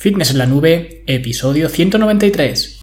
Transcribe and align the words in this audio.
Fitness 0.00 0.30
en 0.30 0.38
la 0.38 0.46
Nube, 0.46 1.02
episodio 1.06 1.68
193. 1.68 2.80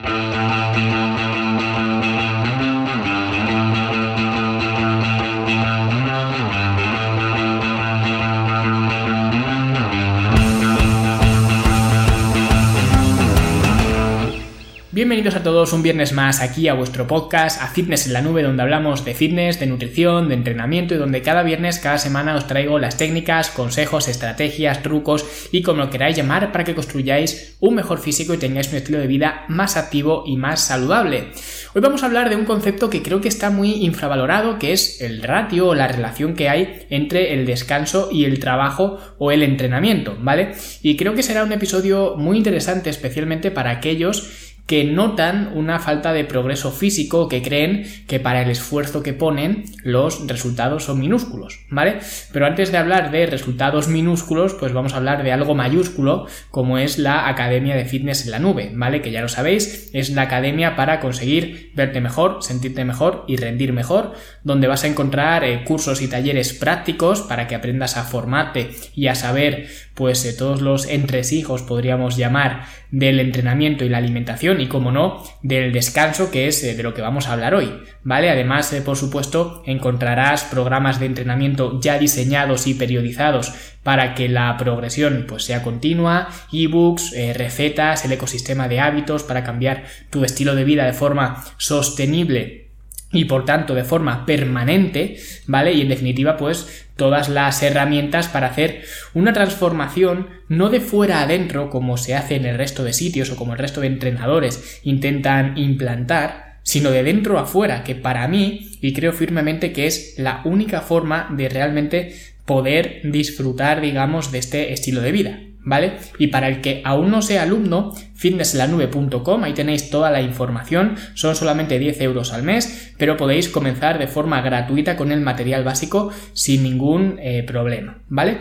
Bienvenidos 14.97 15.35
a 15.35 15.43
todos 15.43 15.73
un 15.73 15.83
viernes 15.83 16.11
más 16.11 16.41
aquí 16.41 16.67
a 16.67 16.73
vuestro 16.73 17.05
podcast, 17.05 17.61
a 17.61 17.67
Fitness 17.67 18.07
en 18.07 18.13
la 18.13 18.23
Nube, 18.23 18.41
donde 18.41 18.63
hablamos 18.63 19.05
de 19.05 19.13
fitness, 19.13 19.59
de 19.59 19.67
nutrición, 19.67 20.27
de 20.27 20.33
entrenamiento 20.33 20.95
y 20.95 20.97
donde 20.97 21.21
cada 21.21 21.43
viernes, 21.43 21.77
cada 21.77 21.99
semana 21.99 22.35
os 22.35 22.47
traigo 22.47 22.79
las 22.79 22.97
técnicas, 22.97 23.51
consejos, 23.51 24.07
estrategias, 24.07 24.81
trucos 24.81 25.49
y 25.51 25.61
como 25.61 25.83
lo 25.83 25.91
queráis 25.91 26.17
llamar 26.17 26.51
para 26.51 26.63
que 26.63 26.73
construyáis 26.73 27.57
un 27.59 27.75
mejor 27.75 27.99
físico 27.99 28.33
y 28.33 28.39
tengáis 28.39 28.69
un 28.69 28.77
estilo 28.77 28.97
de 28.97 29.05
vida 29.05 29.45
más 29.49 29.77
activo 29.77 30.23
y 30.25 30.35
más 30.35 30.61
saludable. 30.61 31.27
Hoy 31.75 31.81
vamos 31.81 32.01
a 32.01 32.07
hablar 32.07 32.31
de 32.31 32.35
un 32.35 32.45
concepto 32.45 32.89
que 32.89 33.03
creo 33.03 33.21
que 33.21 33.27
está 33.27 33.51
muy 33.51 33.73
infravalorado, 33.85 34.57
que 34.57 34.73
es 34.73 34.99
el 34.99 35.21
ratio 35.21 35.67
o 35.67 35.75
la 35.75 35.87
relación 35.87 36.33
que 36.33 36.49
hay 36.49 36.87
entre 36.89 37.35
el 37.35 37.45
descanso 37.45 38.09
y 38.11 38.25
el 38.25 38.39
trabajo 38.39 38.97
o 39.19 39.31
el 39.31 39.43
entrenamiento, 39.43 40.17
¿vale? 40.19 40.55
Y 40.81 40.97
creo 40.97 41.13
que 41.13 41.21
será 41.21 41.43
un 41.43 41.51
episodio 41.51 42.15
muy 42.17 42.37
interesante, 42.37 42.89
especialmente 42.89 43.51
para 43.51 43.69
aquellos 43.69 44.46
que 44.67 44.83
notan 44.83 45.51
una 45.55 45.79
falta 45.79 46.11
de 46.11 46.25
progreso 46.25 46.71
físico, 46.71 47.29
que 47.29 47.41
creen 47.41 47.85
que 48.05 48.19
para 48.19 48.41
el 48.41 48.51
esfuerzo 48.51 49.01
que 49.01 49.13
ponen 49.13 49.63
los 49.81 50.27
resultados 50.27 50.83
son 50.83 50.99
minúsculos, 50.99 51.61
¿vale? 51.69 51.99
Pero 52.33 52.45
antes 52.45 52.71
de 52.71 52.77
hablar 52.77 53.09
de 53.11 53.25
resultados 53.25 53.87
minúsculos, 53.87 54.55
pues 54.55 54.73
vamos 54.73 54.93
a 54.93 54.97
hablar 54.97 55.23
de 55.23 55.31
algo 55.31 55.55
mayúsculo, 55.55 56.27
como 56.51 56.77
es 56.77 56.99
la 56.99 57.29
Academia 57.29 57.77
de 57.77 57.85
Fitness 57.85 58.25
en 58.25 58.31
la 58.31 58.39
Nube, 58.39 58.71
¿vale? 58.73 59.01
Que 59.01 59.11
ya 59.11 59.21
lo 59.21 59.29
sabéis, 59.29 59.89
es 59.93 60.09
la 60.09 60.23
academia 60.23 60.75
para 60.75 60.99
conseguir 60.99 61.71
verte 61.73 62.01
mejor, 62.01 62.43
sentirte 62.43 62.83
mejor 62.83 63.23
y 63.25 63.37
rendir 63.37 63.71
mejor, 63.71 64.13
donde 64.43 64.67
vas 64.67 64.83
a 64.83 64.87
encontrar 64.87 65.45
eh, 65.45 65.63
cursos 65.63 66.01
y 66.01 66.09
talleres 66.09 66.51
prácticos 66.51 67.21
para 67.21 67.47
que 67.47 67.55
aprendas 67.55 67.95
a 67.95 68.03
formarte 68.03 68.71
y 68.93 69.07
a 69.07 69.15
saber, 69.15 69.67
pues, 69.93 70.25
eh, 70.25 70.33
todos 70.33 70.61
los 70.61 70.87
entresijos, 70.87 71.61
podríamos 71.61 72.17
llamar, 72.17 72.65
del 72.91 73.19
entrenamiento 73.19 73.83
y 73.83 73.89
la 73.89 73.97
alimentación 73.97 74.61
y, 74.61 74.67
como 74.67 74.91
no, 74.91 75.23
del 75.41 75.73
descanso, 75.73 76.31
que 76.31 76.47
es 76.47 76.63
eh, 76.63 76.75
de 76.75 76.83
lo 76.83 76.93
que 76.93 77.01
vamos 77.01 77.27
a 77.27 77.33
hablar 77.33 77.53
hoy, 77.53 77.71
¿vale? 78.03 78.29
Además, 78.29 78.71
eh, 78.73 78.81
por 78.81 78.97
supuesto, 78.97 79.63
encontrarás 79.65 80.43
programas 80.43 80.99
de 80.99 81.07
entrenamiento 81.07 81.79
ya 81.81 81.97
diseñados 81.99 82.67
y 82.67 82.73
periodizados 82.73 83.53
para 83.83 84.15
que 84.15 84.29
la 84.29 84.55
progresión 84.57 85.25
pues, 85.27 85.43
sea 85.43 85.63
continua, 85.63 86.29
ebooks, 86.51 87.13
eh, 87.13 87.33
recetas, 87.33 88.05
el 88.05 88.11
ecosistema 88.11 88.67
de 88.67 88.79
hábitos 88.79 89.23
para 89.23 89.43
cambiar 89.43 89.83
tu 90.09 90.23
estilo 90.23 90.55
de 90.55 90.63
vida 90.63 90.85
de 90.85 90.93
forma 90.93 91.43
sostenible 91.57 92.66
y 93.11 93.25
por 93.25 93.45
tanto 93.45 93.73
de 93.73 93.83
forma 93.83 94.25
permanente, 94.25 95.17
¿vale? 95.45 95.73
Y 95.73 95.81
en 95.81 95.89
definitiva, 95.89 96.37
pues 96.37 96.87
todas 96.95 97.29
las 97.29 97.63
herramientas 97.63 98.27
para 98.27 98.47
hacer 98.47 98.83
una 99.13 99.33
transformación 99.33 100.27
no 100.49 100.69
de 100.69 100.81
fuera 100.81 101.21
adentro 101.21 101.69
como 101.69 101.97
se 101.97 102.15
hace 102.15 102.35
en 102.35 102.45
el 102.45 102.57
resto 102.57 102.83
de 102.83 102.93
sitios 102.93 103.29
o 103.31 103.35
como 103.35 103.53
el 103.53 103.59
resto 103.59 103.81
de 103.81 103.87
entrenadores 103.87 104.81
intentan 104.83 105.57
implantar, 105.57 106.57
sino 106.63 106.91
de 106.91 107.03
dentro 107.03 107.39
a 107.39 107.45
fuera, 107.45 107.83
que 107.83 107.95
para 107.95 108.27
mí, 108.27 108.71
y 108.81 108.93
creo 108.93 109.13
firmemente 109.13 109.71
que 109.71 109.87
es 109.87 110.15
la 110.17 110.41
única 110.43 110.81
forma 110.81 111.29
de 111.31 111.47
realmente 111.47 112.13
poder 112.45 113.01
disfrutar, 113.03 113.79
digamos, 113.79 114.31
de 114.31 114.39
este 114.39 114.73
estilo 114.73 115.01
de 115.01 115.11
vida. 115.11 115.39
¿Vale? 115.67 115.97
Y 116.17 116.27
para 116.27 116.47
el 116.47 116.61
que 116.61 116.81
aún 116.85 117.11
no 117.11 117.21
sea 117.21 117.43
alumno, 117.43 117.93
fitnesslanube.com, 118.15 119.43
ahí 119.43 119.53
tenéis 119.53 119.89
toda 119.89 120.09
la 120.09 120.21
información, 120.21 120.95
son 121.13 121.35
solamente 121.35 121.77
10 121.77 121.99
euros 122.01 122.31
al 122.31 122.43
mes, 122.43 122.93
pero 122.97 123.17
podéis 123.17 123.49
comenzar 123.49 123.99
de 123.99 124.07
forma 124.07 124.41
gratuita 124.41 124.95
con 124.95 125.11
el 125.11 125.19
material 125.19 125.65
básico 125.65 126.09
sin 126.31 126.63
ningún 126.63 127.19
eh, 127.21 127.43
problema, 127.43 127.99
¿vale? 128.07 128.37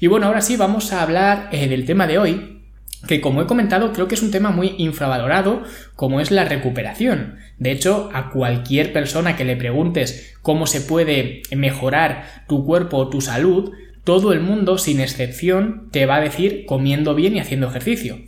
Y 0.00 0.06
bueno, 0.06 0.26
ahora 0.26 0.40
sí 0.40 0.56
vamos 0.56 0.94
a 0.94 1.02
hablar 1.02 1.50
eh, 1.52 1.68
del 1.68 1.84
tema 1.84 2.06
de 2.06 2.16
hoy, 2.16 2.62
que 3.06 3.20
como 3.20 3.42
he 3.42 3.46
comentado 3.46 3.92
creo 3.92 4.08
que 4.08 4.14
es 4.14 4.22
un 4.22 4.30
tema 4.30 4.50
muy 4.50 4.74
infravalorado 4.78 5.62
como 5.96 6.20
es 6.20 6.30
la 6.30 6.44
recuperación. 6.44 7.36
De 7.58 7.72
hecho, 7.72 8.08
a 8.14 8.30
cualquier 8.30 8.92
persona 8.94 9.36
que 9.36 9.44
le 9.44 9.56
preguntes 9.56 10.34
cómo 10.40 10.66
se 10.66 10.80
puede 10.80 11.42
mejorar 11.54 12.44
tu 12.48 12.64
cuerpo 12.64 12.96
o 12.96 13.08
tu 13.08 13.20
salud, 13.20 13.72
todo 14.10 14.32
el 14.32 14.40
mundo, 14.40 14.76
sin 14.76 14.98
excepción, 14.98 15.86
te 15.92 16.04
va 16.04 16.16
a 16.16 16.20
decir 16.20 16.64
comiendo 16.66 17.14
bien 17.14 17.36
y 17.36 17.38
haciendo 17.38 17.68
ejercicio. 17.68 18.18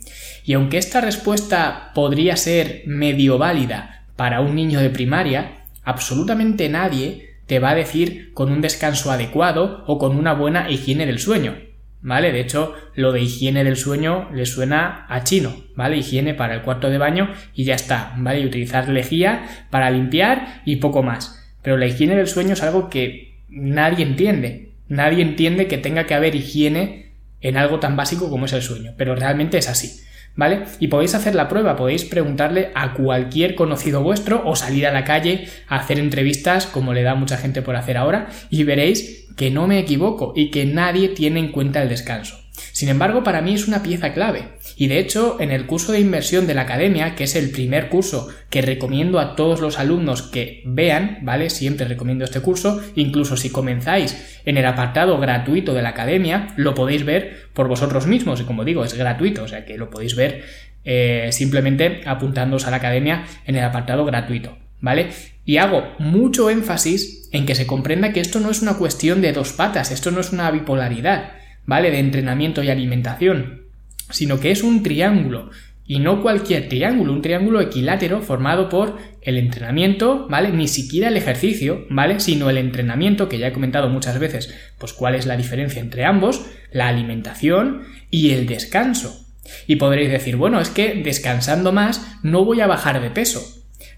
Y 0.45 0.53
aunque 0.53 0.77
esta 0.77 1.01
respuesta 1.01 1.91
podría 1.93 2.37
ser 2.37 2.83
medio 2.85 3.37
válida 3.37 4.05
para 4.15 4.39
un 4.39 4.55
niño 4.55 4.79
de 4.79 4.89
primaria, 4.89 5.65
absolutamente 5.83 6.69
nadie 6.69 7.31
te 7.47 7.59
va 7.59 7.71
a 7.71 7.75
decir 7.75 8.31
con 8.33 8.49
un 8.49 8.61
descanso 8.61 9.11
adecuado 9.11 9.83
o 9.85 9.97
con 9.97 10.15
una 10.15 10.31
buena 10.31 10.71
higiene 10.71 11.05
del 11.05 11.19
sueño. 11.19 11.57
¿Vale? 12.01 12.31
De 12.31 12.39
hecho, 12.39 12.73
lo 12.95 13.11
de 13.11 13.19
higiene 13.19 13.65
del 13.65 13.75
sueño 13.75 14.29
le 14.33 14.45
suena 14.45 15.05
a 15.09 15.25
chino, 15.25 15.53
¿vale? 15.75 15.97
Higiene 15.97 16.33
para 16.33 16.55
el 16.55 16.61
cuarto 16.61 16.89
de 16.89 16.97
baño 16.97 17.29
y 17.53 17.65
ya 17.65 17.75
está, 17.75 18.13
¿vale? 18.15 18.39
Y 18.39 18.45
utilizar 18.45 18.87
lejía 18.87 19.67
para 19.69 19.91
limpiar 19.91 20.61
y 20.63 20.77
poco 20.77 21.03
más. 21.03 21.43
Pero 21.61 21.75
la 21.75 21.87
higiene 21.87 22.15
del 22.15 22.27
sueño 22.27 22.53
es 22.53 22.63
algo 22.63 22.89
que 22.89 23.35
nadie 23.49 24.05
entiende, 24.05 24.72
Nadie 24.87 25.21
entiende 25.21 25.67
que 25.67 25.77
tenga 25.77 26.05
que 26.05 26.13
haber 26.13 26.35
higiene 26.35 27.13
en 27.41 27.57
algo 27.57 27.79
tan 27.79 27.95
básico 27.95 28.29
como 28.29 28.45
es 28.45 28.53
el 28.53 28.61
sueño, 28.61 28.93
pero 28.97 29.15
realmente 29.15 29.57
es 29.57 29.69
así. 29.69 30.01
¿Vale? 30.35 30.63
Y 30.79 30.87
podéis 30.87 31.13
hacer 31.13 31.35
la 31.35 31.47
prueba, 31.47 31.75
podéis 31.75 32.05
preguntarle 32.05 32.71
a 32.73 32.93
cualquier 32.95 33.53
conocido 33.53 34.01
vuestro 34.01 34.41
o 34.45 34.55
salir 34.55 34.87
a 34.87 34.91
la 34.91 35.03
calle 35.03 35.47
a 35.67 35.75
hacer 35.75 35.99
entrevistas 35.99 36.65
como 36.65 36.91
le 36.93 37.03
da 37.03 37.13
mucha 37.13 37.37
gente 37.37 37.61
por 37.61 37.75
hacer 37.75 37.97
ahora 37.97 38.29
y 38.49 38.63
veréis 38.63 39.27
que 39.37 39.51
no 39.51 39.67
me 39.67 39.77
equivoco 39.77 40.33
y 40.35 40.49
que 40.49 40.65
nadie 40.65 41.09
tiene 41.09 41.39
en 41.39 41.51
cuenta 41.51 41.83
el 41.83 41.89
descanso. 41.89 42.39
Sin 42.71 42.89
embargo, 42.89 43.23
para 43.23 43.41
mí 43.41 43.53
es 43.53 43.67
una 43.67 43.83
pieza 43.83 44.13
clave. 44.13 44.53
Y 44.75 44.87
de 44.87 44.99
hecho, 44.99 45.37
en 45.39 45.51
el 45.51 45.65
curso 45.65 45.91
de 45.91 45.99
inversión 45.99 46.47
de 46.47 46.53
la 46.53 46.61
academia, 46.61 47.15
que 47.15 47.25
es 47.25 47.35
el 47.35 47.51
primer 47.51 47.89
curso 47.89 48.29
que 48.49 48.61
recomiendo 48.61 49.19
a 49.19 49.35
todos 49.35 49.61
los 49.61 49.79
alumnos 49.79 50.21
que 50.23 50.63
vean, 50.65 51.19
¿vale? 51.21 51.49
Siempre 51.49 51.87
recomiendo 51.87 52.25
este 52.25 52.39
curso, 52.39 52.81
incluso 52.95 53.37
si 53.37 53.49
comenzáis 53.49 54.41
en 54.45 54.57
el 54.57 54.65
apartado 54.65 55.19
gratuito 55.19 55.73
de 55.73 55.81
la 55.81 55.89
academia, 55.89 56.53
lo 56.57 56.73
podéis 56.73 57.05
ver 57.05 57.47
por 57.53 57.67
vosotros 57.67 58.07
mismos. 58.07 58.41
Y 58.41 58.45
como 58.45 58.65
digo, 58.65 58.83
es 58.83 58.93
gratuito, 58.93 59.43
o 59.43 59.47
sea 59.47 59.65
que 59.65 59.77
lo 59.77 59.89
podéis 59.89 60.15
ver 60.15 60.43
eh, 60.83 61.29
simplemente 61.31 62.01
apuntándoos 62.05 62.67
a 62.67 62.71
la 62.71 62.77
academia 62.77 63.25
en 63.45 63.55
el 63.55 63.63
apartado 63.63 64.05
gratuito. 64.05 64.57
¿Vale? 64.81 65.09
Y 65.45 65.57
hago 65.57 65.93
mucho 65.97 66.49
énfasis 66.49 67.29
en 67.31 67.45
que 67.45 67.55
se 67.55 67.65
comprenda 67.65 68.11
que 68.11 68.19
esto 68.19 68.41
no 68.41 68.49
es 68.49 68.61
una 68.61 68.77
cuestión 68.77 69.21
de 69.21 69.31
dos 69.31 69.53
patas, 69.53 69.91
esto 69.91 70.11
no 70.11 70.19
es 70.19 70.33
una 70.33 70.51
bipolaridad. 70.51 71.31
¿vale? 71.65 71.91
De 71.91 71.99
entrenamiento 71.99 72.63
y 72.63 72.69
alimentación, 72.69 73.62
sino 74.13 74.39
que 74.39 74.51
es 74.51 74.63
un 74.63 74.83
triángulo. 74.83 75.49
Y 75.85 75.99
no 75.99 76.21
cualquier 76.21 76.69
triángulo, 76.69 77.11
un 77.11 77.21
triángulo 77.21 77.59
equilátero 77.59 78.21
formado 78.21 78.69
por 78.69 78.97
el 79.21 79.37
entrenamiento, 79.37 80.27
¿vale? 80.29 80.49
Ni 80.51 80.69
siquiera 80.69 81.09
el 81.09 81.17
ejercicio, 81.17 81.85
¿vale? 81.89 82.21
Sino 82.21 82.49
el 82.49 82.57
entrenamiento, 82.57 83.27
que 83.27 83.37
ya 83.37 83.47
he 83.47 83.53
comentado 83.53 83.89
muchas 83.89 84.17
veces, 84.17 84.53
pues 84.77 84.93
cuál 84.93 85.15
es 85.15 85.25
la 85.25 85.35
diferencia 85.35 85.81
entre 85.81 86.05
ambos, 86.05 86.45
la 86.71 86.87
alimentación 86.87 87.81
y 88.09 88.31
el 88.31 88.47
descanso. 88.47 89.25
Y 89.67 89.75
podréis 89.75 90.09
decir, 90.09 90.37
bueno, 90.37 90.61
es 90.61 90.69
que 90.69 91.01
descansando 91.03 91.73
más 91.73 92.17
no 92.23 92.45
voy 92.45 92.61
a 92.61 92.67
bajar 92.67 93.01
de 93.01 93.09
peso. 93.09 93.43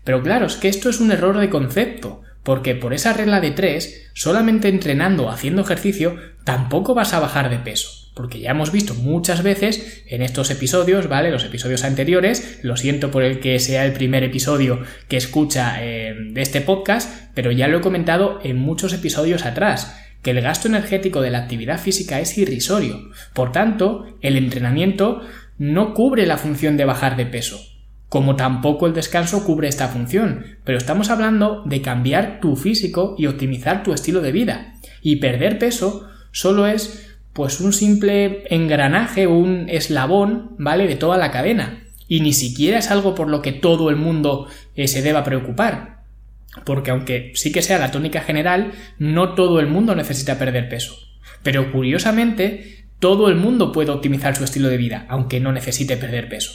Pero 0.04 0.24
claro, 0.24 0.48
es 0.48 0.56
que 0.56 0.70
esto 0.70 0.90
es 0.90 1.00
un 1.00 1.12
error 1.12 1.38
de 1.38 1.52
concepto, 1.52 2.24
porque 2.42 2.74
por 2.74 2.94
esa 2.94 3.14
regla 3.14 3.42
de 3.42 3.52
tres, 3.52 4.10
solamente 4.14 4.70
entrenando 4.70 5.26
o 5.26 5.30
haciendo 5.30 5.62
ejercicio, 5.62 6.18
tampoco 6.44 6.94
vas 6.96 7.14
a 7.14 7.20
bajar 7.20 7.50
de 7.50 7.58
peso. 7.58 8.05
Porque 8.16 8.40
ya 8.40 8.52
hemos 8.52 8.72
visto 8.72 8.96
muchas 8.96 9.44
veces 9.44 10.04
en 10.08 10.22
estos 10.22 10.50
episodios, 10.50 11.08
¿vale? 11.08 11.30
Los 11.30 11.44
episodios 11.44 11.84
anteriores, 11.84 12.60
lo 12.64 12.78
siento 12.78 13.12
por 13.12 13.24
el 13.24 13.40
que 13.40 13.60
sea 13.60 13.86
el 13.86 13.94
primer 13.94 14.24
episodio 14.24 14.80
que 15.08 15.18
escucha 15.18 15.84
eh, 15.84 16.16
de 16.32 16.42
este 16.42 16.62
podcast, 16.62 17.30
pero 17.34 17.52
ya 17.52 17.68
lo 17.68 17.78
he 17.78 17.82
comentado 17.82 18.40
en 18.44 18.58
muchos 18.58 18.94
episodios 18.94 19.46
atrás 19.46 20.02
que 20.22 20.32
el 20.32 20.42
gasto 20.42 20.68
energético 20.68 21.22
de 21.22 21.30
la 21.30 21.40
actividad 21.40 21.80
física 21.80 22.20
es 22.20 22.36
irrisorio. 22.38 23.12
Por 23.34 23.52
tanto, 23.52 24.18
el 24.22 24.38
entrenamiento 24.38 25.22
no 25.60 25.94
cubre 25.94 26.26
la 26.26 26.38
función 26.38 26.78
de 26.78 26.86
bajar 26.86 27.16
de 27.18 27.28
peso 27.28 27.60
como 28.16 28.38
tampoco 28.38 28.88
el 28.88 28.94
descanso 28.94 29.44
cubre 29.44 29.68
esta 29.68 29.90
función, 29.90 30.46
pero 30.64 30.78
estamos 30.78 31.10
hablando 31.10 31.64
de 31.66 31.82
cambiar 31.82 32.40
tu 32.40 32.56
físico 32.56 33.16
y 33.18 33.26
optimizar 33.26 33.84
tu 33.84 33.92
estilo 33.92 34.22
de 34.22 34.32
vida. 34.32 34.76
Y 35.02 35.18
perder 35.18 35.60
peso 35.60 36.08
solo 36.32 36.66
es 36.66 37.05
pues 37.36 37.60
un 37.60 37.74
simple 37.74 38.46
engranaje, 38.50 39.28
un 39.28 39.68
eslabón, 39.68 40.56
¿vale? 40.58 40.88
De 40.88 40.96
toda 40.96 41.18
la 41.18 41.32
cadena. 41.32 41.84
Y 42.08 42.22
ni 42.22 42.32
siquiera 42.32 42.78
es 42.78 42.92
algo 42.92 43.14
por 43.14 43.28
lo 43.30 43.42
que 43.42 43.52
todo 43.52 43.90
el 43.90 43.98
mundo 43.98 44.48
eh, 44.74 44.88
se 44.88 45.02
deba 45.02 45.26
preocupar. 45.26 46.06
Porque 46.64 46.92
aunque 46.92 47.34
sí 47.36 47.52
que 47.52 47.62
sea 47.62 47.78
la 47.78 47.92
tónica 47.92 48.22
general, 48.22 48.72
no 49.00 49.34
todo 49.34 49.60
el 49.60 49.68
mundo 49.68 49.96
necesita 49.96 50.40
perder 50.40 50.70
peso. 50.70 50.96
Pero 51.44 51.74
curiosamente, 51.74 52.86
todo 53.00 53.28
el 53.28 53.36
mundo 53.36 53.74
puede 53.74 53.92
optimizar 53.92 54.34
su 54.38 54.46
estilo 54.46 54.70
de 54.70 54.78
vida, 54.78 55.06
aunque 55.10 55.42
no 55.42 55.52
necesite 55.52 55.98
perder 55.98 56.30
peso. 56.30 56.54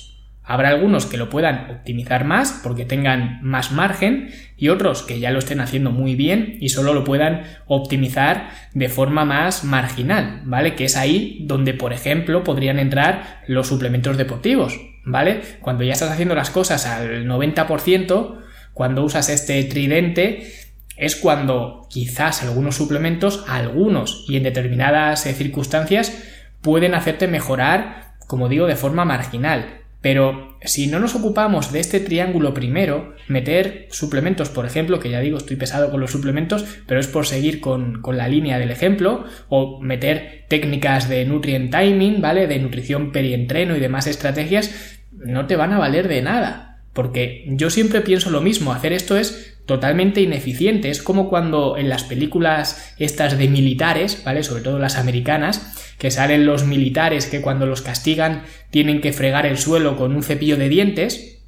Habrá 0.51 0.71
algunos 0.71 1.07
que 1.07 1.17
lo 1.17 1.31
puedan 1.31 1.71
optimizar 1.71 2.25
más 2.25 2.59
porque 2.65 2.85
tengan 2.85 3.39
más 3.41 3.71
margen 3.71 4.33
y 4.57 4.69
otros 4.69 5.05
que 5.05 5.21
ya 5.21 5.31
lo 5.31 5.39
estén 5.39 5.61
haciendo 5.61 5.93
muy 5.93 6.17
bien 6.17 6.57
y 6.59 6.71
solo 6.71 6.93
lo 6.93 7.05
puedan 7.05 7.45
optimizar 7.69 8.51
de 8.75 8.89
forma 8.89 9.25
más 9.25 9.63
marginal, 9.63 10.41
¿vale? 10.47 10.75
Que 10.75 10.87
es 10.87 10.97
ahí 10.97 11.45
donde, 11.47 11.73
por 11.73 11.93
ejemplo, 11.93 12.43
podrían 12.43 12.81
entrar 12.81 13.43
los 13.47 13.69
suplementos 13.69 14.17
deportivos, 14.17 14.77
¿vale? 15.05 15.41
Cuando 15.61 15.85
ya 15.85 15.93
estás 15.93 16.11
haciendo 16.11 16.35
las 16.35 16.51
cosas 16.51 16.85
al 16.85 17.27
90%, 17.27 18.41
cuando 18.75 19.05
usas 19.05 19.29
este 19.29 19.63
tridente, 19.63 20.53
es 20.97 21.15
cuando 21.15 21.87
quizás 21.89 22.43
algunos 22.43 22.75
suplementos, 22.75 23.45
algunos 23.47 24.25
y 24.27 24.37
en 24.37 24.43
determinadas 24.43 25.27
eh, 25.27 25.33
circunstancias, 25.33 26.25
pueden 26.61 26.97
hacerte 26.97 27.29
mejorar, 27.29 28.15
como 28.27 28.49
digo, 28.49 28.67
de 28.67 28.75
forma 28.75 29.05
marginal. 29.05 29.80
Pero 30.01 30.57
si 30.65 30.87
no 30.87 30.99
nos 30.99 31.15
ocupamos 31.15 31.73
de 31.73 31.81
este 31.81 32.01
triángulo 32.01 32.55
primero, 32.55 33.15
meter 33.29 33.87
suplementos, 33.91 34.49
por 34.49 34.65
ejemplo, 34.65 34.99
que 34.99 35.11
ya 35.11 35.21
digo, 35.21 35.37
estoy 35.39 35.57
pesado 35.57 35.91
con 35.91 36.01
los 36.01 36.11
suplementos, 36.11 36.65
pero 36.87 37.01
es 37.01 37.07
por 37.07 37.27
seguir 37.27 37.61
con, 37.61 38.01
con, 38.01 38.17
la 38.17 38.29
línea 38.29 38.59
del 38.59 38.71
ejemplo, 38.71 39.25
o 39.49 39.81
meter 39.81 40.47
técnicas 40.49 41.09
de 41.09 41.25
nutrient 41.27 41.71
timing, 41.71 42.21
¿vale? 42.23 42.47
De 42.47 42.59
nutrición 42.59 43.13
perientreno 43.13 43.77
y 43.77 43.81
demás 43.81 44.07
estrategias, 44.07 45.01
no 45.13 45.47
te 45.47 45.57
van 45.57 45.73
a 45.73 45.79
valer 45.79 46.09
de 46.09 46.23
nada. 46.23 46.83
Porque 46.93 47.45
yo 47.49 47.71
siempre 47.71 48.01
pienso 48.01 48.31
lo 48.31 48.41
mismo, 48.41 48.73
hacer 48.73 48.93
esto 48.93 49.17
es 49.17 49.50
totalmente 49.71 50.21
ineficiente. 50.21 50.91
Es 50.91 51.01
como 51.01 51.29
cuando 51.29 51.77
en 51.77 51.89
las 51.89 52.03
películas 52.03 52.93
estas 52.99 53.39
de 53.39 53.47
militares, 53.47 54.21
¿vale? 54.25 54.43
Sobre 54.43 54.65
todo 54.65 54.81
las 54.81 54.97
americanas, 54.97 55.95
que 55.97 56.11
salen 56.11 56.45
los 56.45 56.65
militares 56.65 57.27
que 57.27 57.41
cuando 57.41 57.67
los 57.67 57.81
castigan 57.81 58.43
tienen 58.71 59.01
que 59.01 59.13
fregar 59.13 59.47
el 59.47 59.59
suelo 59.59 59.97
con 59.97 60.17
un 60.17 60.25
cepillo 60.25 60.57
de 60.57 60.69
dientes. 60.69 61.39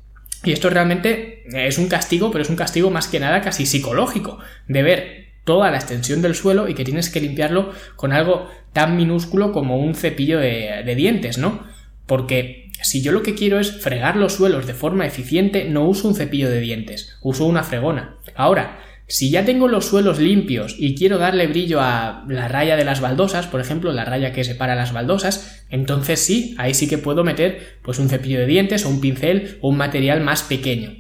Y 0.45 0.53
esto 0.53 0.71
realmente 0.71 1.43
es 1.53 1.79
un 1.79 1.89
castigo, 1.89 2.31
pero 2.31 2.43
es 2.43 2.51
un 2.51 2.55
castigo 2.55 2.91
más 2.91 3.09
que 3.09 3.19
nada 3.19 3.41
casi 3.41 3.67
psicológico, 3.67 4.39
de 4.69 4.85
ver 4.85 5.27
toda 5.43 5.73
la 5.73 5.79
extensión 5.79 6.23
del 6.23 6.37
suelo 6.37 6.69
y 6.69 6.75
que 6.75 6.85
tienes 6.85 7.11
que 7.11 7.21
limpiarlo 7.21 7.73
con 7.97 8.13
algo 8.13 8.49
tan 8.73 8.97
minúsculo 8.97 9.51
como 9.51 9.79
un 9.79 9.97
cepillo 9.97 10.39
de, 10.39 10.85
de 10.87 10.95
dientes, 10.95 11.39
¿no? 11.39 11.67
Porque 12.07 12.71
si 12.83 13.03
yo 13.03 13.13
lo 13.13 13.23
que 13.23 13.35
quiero 13.35 13.59
es 13.61 13.73
fregar 13.81 14.17
los 14.17 14.35
suelos 14.35 14.67
de 14.67 14.75
forma 14.75 15.07
eficiente, 15.07 15.69
no 15.69 15.85
uso 15.85 16.09
un 16.09 16.15
cepillo 16.15 16.51
de 16.51 16.61
dientes, 16.61 17.17
uso 17.23 17.47
una 17.47 17.63
fregona. 17.63 18.17
Ahora, 18.35 18.81
si 19.07 19.31
ya 19.31 19.45
tengo 19.45 19.69
los 19.69 19.85
suelos 19.85 20.19
limpios 20.19 20.75
y 20.79 20.95
quiero 20.95 21.19
darle 21.19 21.47
brillo 21.47 21.81
a 21.81 22.25
la 22.29 22.49
raya 22.49 22.77
de 22.77 22.85
las 22.85 23.01
baldosas, 23.01 23.47
por 23.47 23.61
ejemplo, 23.61 23.93
la 23.93 24.05
raya 24.05 24.33
que 24.33 24.45
separa 24.45 24.75
las 24.75 24.93
baldosas, 24.93 25.65
entonces 25.69 26.21
sí, 26.21 26.55
ahí 26.57 26.73
sí 26.73 26.89
que 26.89 26.99
puedo 26.99 27.25
meter 27.25 27.79
pues 27.83 27.99
un 27.99 28.09
cepillo 28.09 28.39
de 28.39 28.47
dientes 28.47 28.87
o 28.87 28.89
un 28.89 29.01
pincel 29.01 29.59
o 29.61 29.69
un 29.69 29.77
material 29.77 30.23
más 30.23 30.43
pequeño. 30.43 30.95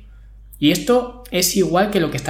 Y 0.58 0.72
esto 0.72 1.24
es 1.30 1.56
igual 1.56 1.90
que 1.90 2.00
lo 2.00 2.10
que, 2.10 2.20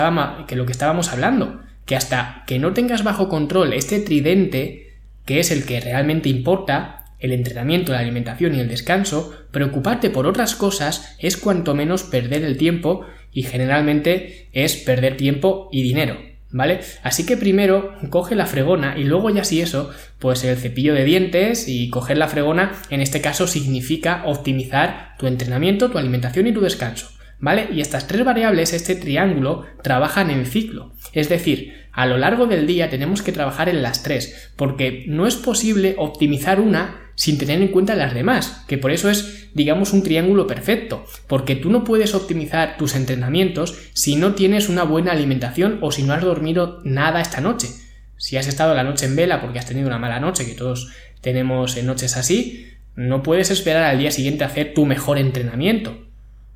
que 0.47 0.57
lo 0.57 0.67
que 0.67 0.73
estábamos 0.73 1.13
hablando, 1.13 1.61
que 1.85 1.97
hasta 1.97 2.45
que 2.47 2.59
no 2.59 2.73
tengas 2.73 3.03
bajo 3.03 3.29
control 3.29 3.73
este 3.73 3.99
tridente, 4.01 4.95
que 5.25 5.41
es 5.41 5.51
el 5.51 5.65
que 5.65 5.81
realmente 5.81 6.29
importa, 6.29 7.02
el 7.23 7.33
entrenamiento, 7.33 7.93
la 7.93 8.01
alimentación 8.01 8.55
y 8.55 8.61
el 8.61 8.69
descanso, 8.69 9.33
preocuparte 9.53 10.11
por 10.11 10.27
otras 10.27 10.57
cosas 10.57 11.17
es 11.21 11.37
cuanto 11.37 11.75
menos 11.75 12.03
perder 12.03 12.43
el 12.43 12.59
tiempo 12.59 13.07
y 13.33 13.45
generalmente 13.45 14.49
es 14.53 14.77
perder 14.77 15.17
tiempo 15.17 15.69
y 15.73 15.83
dinero, 15.83 16.19
¿vale? 16.51 16.81
Así 17.05 17.25
que 17.25 17.37
primero 17.37 17.95
coge 18.11 18.35
la 18.35 18.47
fregona 18.47 18.99
y 18.99 19.05
luego 19.05 19.31
ya 19.31 19.45
si 19.45 19.61
eso, 19.61 19.91
pues 20.19 20.43
el 20.43 20.57
cepillo 20.57 20.95
de 20.95 21.05
dientes 21.05 21.69
y 21.69 21.91
coger 21.91 22.19
la 22.19 22.29
fregona 22.29 22.73
en 22.91 23.01
este 23.01 23.21
caso 23.21 23.47
significa 23.47 24.25
optimizar 24.27 25.15
tu 25.17 25.29
entrenamiento, 25.29 25.91
tu 25.91 25.99
alimentación 25.99 26.49
y 26.49 26.53
tu 26.53 26.61
descanso. 26.61 27.09
¿Vale? 27.39 27.67
Y 27.73 27.81
estas 27.81 28.07
tres 28.07 28.25
variables, 28.25 28.73
este 28.73 28.95
triángulo, 28.95 29.67
trabajan 29.83 30.31
en 30.31 30.47
ciclo. 30.47 30.93
Es 31.13 31.29
decir, 31.29 31.75
a 31.91 32.07
lo 32.07 32.17
largo 32.17 32.47
del 32.47 32.69
día 32.69 32.89
tenemos 32.89 33.21
que 33.21 33.33
trabajar 33.33 33.69
en 33.69 33.83
las 33.83 34.05
tres, 34.05 34.53
porque 34.55 35.05
no 35.09 35.27
es 35.27 35.35
posible 35.35 35.97
optimizar 35.99 36.61
una 36.61 37.02
sin 37.23 37.39
tener 37.39 37.63
en 37.63 37.69
cuenta 37.69 37.95
las 37.95 38.15
demás, 38.15 38.65
que 38.67 38.79
por 38.79 38.91
eso 38.91 39.09
es, 39.09 39.49
digamos, 39.55 39.93
un 39.93 40.03
triángulo 40.03 40.49
perfecto, 40.49 41.05
porque 41.29 41.55
tú 41.55 41.71
no 41.71 41.85
puedes 41.85 42.17
optimizar 42.17 42.77
tus 42.77 42.97
entrenamientos 42.97 43.79
si 43.93 44.17
no 44.17 44.35
tienes 44.35 44.69
una 44.69 44.83
buena 44.83 45.13
alimentación 45.13 45.79
o 45.83 45.93
si 45.93 46.03
no 46.03 46.15
has 46.15 46.21
dormido 46.21 46.81
nada 46.83 47.21
esta 47.21 47.41
noche. 47.41 47.69
Si 48.17 48.37
has 48.37 48.49
estado 48.49 48.75
la 48.75 48.83
noche 48.83 49.07
en 49.07 49.15
vela 49.15 49.41
porque 49.41 49.61
has 49.61 49.67
tenido 49.67 49.87
una 49.87 50.01
mala 50.01 50.19
noche, 50.19 50.45
que 50.45 50.55
todos 50.55 50.91
tenemos 51.21 51.77
en 51.77 51.87
noches 51.87 52.17
así, 52.17 52.67
no 52.97 53.23
puedes 53.23 53.53
esperar 53.53 53.85
al 53.85 54.01
día 54.01 54.11
siguiente 54.11 54.43
a 54.43 54.49
hacer 54.49 54.75
tu 54.75 54.85
mejor 54.85 55.17
entrenamiento. 55.17 55.97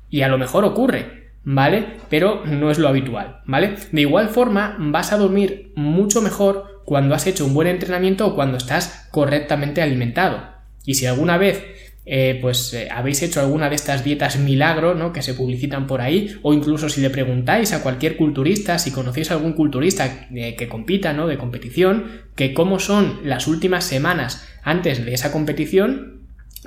Y 0.09 0.23
a 0.23 0.27
lo 0.27 0.37
mejor 0.37 0.65
ocurre, 0.65 1.29
¿vale? 1.45 1.95
Pero 2.09 2.45
no 2.45 2.71
es 2.71 2.77
lo 2.77 2.89
habitual, 2.89 3.39
¿vale? 3.45 3.75
De 3.93 4.01
igual 4.01 4.27
forma, 4.27 4.75
vas 4.77 5.13
a 5.13 5.17
dormir 5.17 5.71
mucho 5.77 6.21
mejor 6.21 6.83
cuando 6.83 7.15
has 7.15 7.25
hecho 7.25 7.45
un 7.45 7.53
buen 7.53 7.69
entrenamiento 7.69 8.27
o 8.27 8.35
cuando 8.35 8.57
estás 8.57 9.07
correctamente 9.11 9.81
alimentado. 9.81 10.56
Y 10.87 10.95
si 10.95 11.05
alguna 11.05 11.37
vez 11.37 11.63
eh, 12.09 12.39
pues 12.41 12.73
eh, 12.73 12.87
habéis 12.89 13.21
hecho 13.21 13.41
alguna 13.41 13.67
de 13.67 13.75
estas 13.75 14.01
dietas 14.05 14.39
milagro, 14.39 14.95
¿no? 14.95 15.11
Que 15.11 15.21
se 15.21 15.33
publicitan 15.33 15.87
por 15.87 15.99
ahí, 15.99 16.37
o 16.41 16.53
incluso 16.53 16.87
si 16.87 17.01
le 17.01 17.09
preguntáis 17.09 17.73
a 17.73 17.83
cualquier 17.83 18.15
culturista, 18.15 18.79
si 18.79 18.91
conocéis 18.91 19.29
a 19.29 19.33
algún 19.33 19.51
culturista 19.51 20.29
eh, 20.33 20.55
que 20.55 20.69
compita, 20.69 21.11
¿no? 21.11 21.27
De 21.27 21.37
competición, 21.37 22.05
que 22.35 22.53
cómo 22.53 22.79
son 22.79 23.19
las 23.25 23.45
últimas 23.47 23.83
semanas 23.83 24.47
antes 24.63 25.03
de 25.03 25.13
esa 25.13 25.33
competición, 25.33 26.21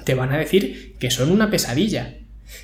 te 0.05 0.15
van 0.15 0.31
a 0.31 0.37
decir 0.37 0.97
que 1.01 1.11
son 1.11 1.31
una 1.31 1.51
pesadilla. 1.51 2.19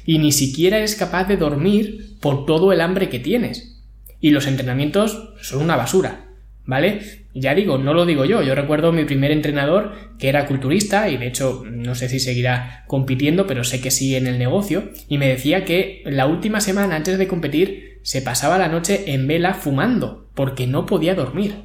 Y 0.05 0.19
ni 0.19 0.31
siquiera 0.31 0.77
eres 0.77 0.97
capaz 0.97 1.25
de 1.25 1.39
dormir 1.39 2.19
por 2.21 2.45
todo 2.45 2.75
el 2.75 2.83
hambre 2.83 3.09
que 3.09 3.21
tienes. 3.21 3.81
Y 4.21 4.33
los 4.33 4.47
entrenamientos 4.47 5.33
son 5.41 5.63
una 5.63 5.77
basura. 5.77 6.27
¿vale? 6.67 7.26
Ya 7.39 7.55
digo, 7.55 7.77
no 7.77 7.93
lo 7.93 8.07
digo 8.07 8.25
yo, 8.25 8.43
yo 8.43 8.55
recuerdo 8.55 8.93
mi 8.93 9.05
primer 9.05 9.31
entrenador 9.31 9.93
que 10.19 10.31
era 10.31 10.47
culturista 10.47 11.11
y 11.11 11.19
de 11.19 11.27
hecho 11.27 11.65
no 11.71 11.95
sé 11.95 12.09
si 12.09 12.19
seguirá 12.19 12.85
compitiendo, 12.87 13.47
pero 13.47 13.63
sé 13.63 13.83
que 13.83 13.91
sí 13.91 14.17
en 14.17 14.27
el 14.27 14.39
negocio, 14.39 14.91
y 15.07 15.19
me 15.19 15.29
decía 15.29 15.67
que 15.67 16.03
la 16.07 16.27
última 16.27 16.61
semana 16.63 16.97
antes 16.97 17.19
de 17.19 17.29
competir 17.29 18.01
se 18.03 18.23
pasaba 18.23 18.57
la 18.57 18.69
noche 18.69 19.13
en 19.13 19.27
vela 19.27 19.53
fumando, 19.53 20.31
porque 20.35 20.67
no 20.67 20.87
podía 20.87 21.15
dormir. 21.15 21.57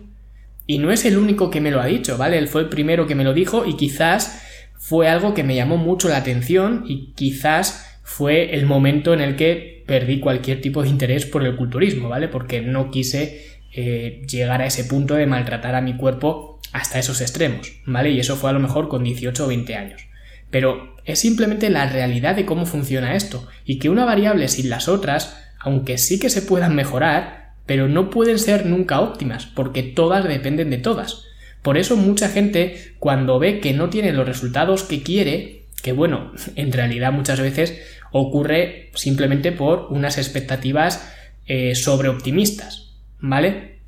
Y 0.67 0.77
no 0.79 0.91
es 0.91 1.05
el 1.05 1.17
único 1.17 1.49
que 1.49 1.61
me 1.61 1.71
lo 1.71 1.79
ha 1.79 1.85
dicho, 1.85 2.17
¿vale? 2.17 2.37
Él 2.37 2.49
fue 2.49 2.61
el 2.61 2.69
primero 2.69 3.07
que 3.07 3.15
me 3.15 3.23
lo 3.23 3.33
dijo 3.33 3.65
y 3.65 3.77
quizás 3.77 4.41
fue 4.75 5.07
algo 5.07 5.33
que 5.33 5.43
me 5.43 5.55
llamó 5.55 5.77
mucho 5.77 6.09
la 6.09 6.17
atención 6.17 6.83
y 6.85 7.13
quizás 7.13 7.99
fue 8.03 8.55
el 8.55 8.65
momento 8.65 9.13
en 9.13 9.21
el 9.21 9.37
que 9.37 9.83
perdí 9.87 10.19
cualquier 10.19 10.59
tipo 10.59 10.83
de 10.83 10.89
interés 10.89 11.25
por 11.25 11.45
el 11.45 11.55
culturismo, 11.55 12.09
¿vale? 12.09 12.27
Porque 12.27 12.61
no 12.61 12.91
quise 12.91 13.50
eh, 13.73 14.21
llegar 14.27 14.61
a 14.61 14.65
ese 14.65 14.83
punto 14.83 15.15
de 15.15 15.27
maltratar 15.27 15.75
a 15.75 15.81
mi 15.81 15.95
cuerpo 15.95 16.59
hasta 16.73 16.99
esos 16.99 17.21
extremos, 17.21 17.73
¿vale? 17.85 18.11
Y 18.11 18.19
eso 18.19 18.35
fue 18.35 18.49
a 18.49 18.53
lo 18.53 18.59
mejor 18.59 18.87
con 18.87 19.03
18 19.03 19.43
o 19.43 19.47
20 19.47 19.75
años. 19.75 20.01
Pero 20.49 20.95
es 21.05 21.19
simplemente 21.19 21.69
la 21.69 21.87
realidad 21.87 22.35
de 22.35 22.45
cómo 22.45 22.65
funciona 22.65 23.15
esto, 23.15 23.47
y 23.65 23.79
que 23.79 23.89
una 23.89 24.05
variable 24.05 24.47
sin 24.47 24.69
las 24.69 24.87
otras, 24.87 25.37
aunque 25.59 25.97
sí 25.97 26.19
que 26.19 26.29
se 26.29 26.41
puedan 26.41 26.75
mejorar, 26.75 27.53
pero 27.65 27.87
no 27.87 28.09
pueden 28.09 28.39
ser 28.39 28.65
nunca 28.65 28.99
óptimas, 28.99 29.45
porque 29.45 29.83
todas 29.83 30.27
dependen 30.27 30.69
de 30.69 30.77
todas. 30.77 31.25
Por 31.61 31.77
eso 31.77 31.95
mucha 31.95 32.29
gente, 32.29 32.93
cuando 32.99 33.39
ve 33.39 33.59
que 33.59 33.73
no 33.73 33.89
tiene 33.89 34.13
los 34.13 34.27
resultados 34.27 34.83
que 34.83 35.03
quiere, 35.03 35.63
que 35.81 35.91
bueno, 35.91 36.33
en 36.55 36.71
realidad 36.71 37.11
muchas 37.11 37.39
veces 37.39 37.79
ocurre 38.11 38.89
simplemente 38.93 39.51
por 39.51 39.87
unas 39.89 40.17
expectativas 40.17 41.09
eh, 41.47 41.75
sobreoptimistas, 41.75 42.90
¿vale? 43.21 43.79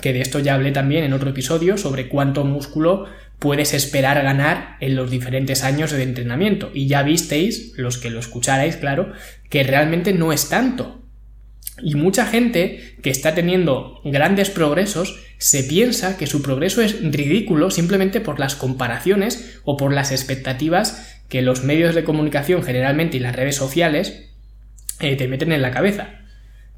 Que 0.00 0.12
de 0.12 0.20
esto 0.20 0.38
ya 0.38 0.54
hablé 0.54 0.70
también 0.70 1.04
en 1.04 1.12
otro 1.12 1.30
episodio 1.30 1.76
sobre 1.76 2.08
cuánto 2.08 2.44
músculo 2.44 3.06
puedes 3.38 3.74
esperar 3.74 4.22
ganar 4.22 4.76
en 4.78 4.94
los 4.94 5.10
diferentes 5.10 5.64
años 5.64 5.90
de 5.90 6.04
entrenamiento. 6.04 6.70
Y 6.72 6.86
ya 6.86 7.02
visteis, 7.02 7.72
los 7.76 7.98
que 7.98 8.10
lo 8.10 8.20
escucharais, 8.20 8.76
claro, 8.76 9.12
que 9.50 9.64
realmente 9.64 10.12
no 10.12 10.32
es 10.32 10.48
tanto. 10.48 11.02
Y 11.82 11.96
mucha 11.96 12.26
gente 12.26 12.96
que 13.02 13.10
está 13.10 13.34
teniendo 13.34 14.00
grandes 14.04 14.50
progresos 14.50 15.18
se 15.38 15.64
piensa 15.64 16.16
que 16.16 16.28
su 16.28 16.42
progreso 16.42 16.82
es 16.82 17.02
ridículo 17.02 17.72
simplemente 17.72 18.20
por 18.20 18.38
las 18.38 18.54
comparaciones 18.54 19.60
o 19.64 19.76
por 19.76 19.92
las 19.92 20.12
expectativas 20.12 21.18
que 21.28 21.42
los 21.42 21.64
medios 21.64 21.94
de 21.94 22.04
comunicación 22.04 22.62
generalmente 22.62 23.16
y 23.16 23.20
las 23.20 23.34
redes 23.34 23.56
sociales 23.56 24.28
eh, 25.00 25.16
te 25.16 25.26
meten 25.26 25.50
en 25.50 25.62
la 25.62 25.72
cabeza. 25.72 26.20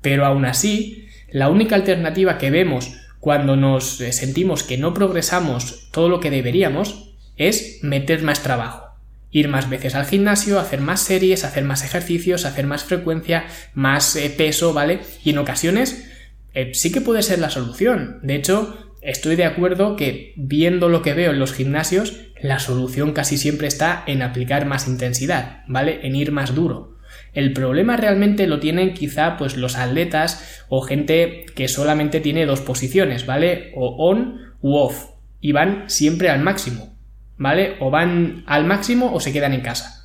Pero 0.00 0.24
aún 0.24 0.46
así, 0.46 1.08
la 1.34 1.48
única 1.48 1.74
alternativa 1.74 2.38
que 2.38 2.52
vemos 2.52 2.92
cuando 3.18 3.56
nos 3.56 4.00
eh, 4.00 4.12
sentimos 4.12 4.62
que 4.62 4.78
no 4.78 4.94
progresamos 4.94 5.88
todo 5.90 6.08
lo 6.08 6.20
que 6.20 6.30
deberíamos 6.30 7.10
es 7.36 7.80
meter 7.82 8.22
más 8.22 8.44
trabajo. 8.44 8.94
Ir 9.32 9.48
más 9.48 9.68
veces 9.68 9.96
al 9.96 10.06
gimnasio, 10.06 10.60
hacer 10.60 10.80
más 10.80 11.00
series, 11.00 11.42
hacer 11.42 11.64
más 11.64 11.84
ejercicios, 11.84 12.44
hacer 12.44 12.66
más 12.68 12.84
frecuencia, 12.84 13.46
más 13.74 14.14
eh, 14.14 14.30
peso, 14.30 14.72
¿vale? 14.72 15.00
Y 15.24 15.30
en 15.30 15.38
ocasiones 15.38 16.08
eh, 16.54 16.70
sí 16.72 16.92
que 16.92 17.00
puede 17.00 17.24
ser 17.24 17.40
la 17.40 17.50
solución. 17.50 18.20
De 18.22 18.36
hecho, 18.36 18.92
estoy 19.02 19.34
de 19.34 19.44
acuerdo 19.44 19.96
que 19.96 20.34
viendo 20.36 20.88
lo 20.88 21.02
que 21.02 21.14
veo 21.14 21.32
en 21.32 21.40
los 21.40 21.52
gimnasios, 21.52 22.16
la 22.40 22.60
solución 22.60 23.12
casi 23.12 23.38
siempre 23.38 23.66
está 23.66 24.04
en 24.06 24.22
aplicar 24.22 24.66
más 24.66 24.86
intensidad, 24.86 25.64
¿vale? 25.66 25.98
En 26.06 26.14
ir 26.14 26.30
más 26.30 26.54
duro. 26.54 26.93
El 27.34 27.52
problema 27.52 27.96
realmente 27.96 28.46
lo 28.46 28.60
tienen 28.60 28.94
quizá 28.94 29.36
pues 29.36 29.56
los 29.56 29.76
atletas 29.76 30.64
o 30.68 30.80
gente 30.80 31.46
que 31.54 31.68
solamente 31.68 32.20
tiene 32.20 32.46
dos 32.46 32.60
posiciones, 32.60 33.26
¿vale? 33.26 33.72
O 33.74 34.08
on 34.08 34.54
u 34.62 34.76
off. 34.76 35.10
Y 35.40 35.52
van 35.52 35.90
siempre 35.90 36.30
al 36.30 36.40
máximo, 36.40 36.96
¿vale? 37.36 37.74
O 37.80 37.90
van 37.90 38.44
al 38.46 38.64
máximo 38.64 39.12
o 39.12 39.20
se 39.20 39.32
quedan 39.32 39.52
en 39.52 39.60
casa 39.60 40.04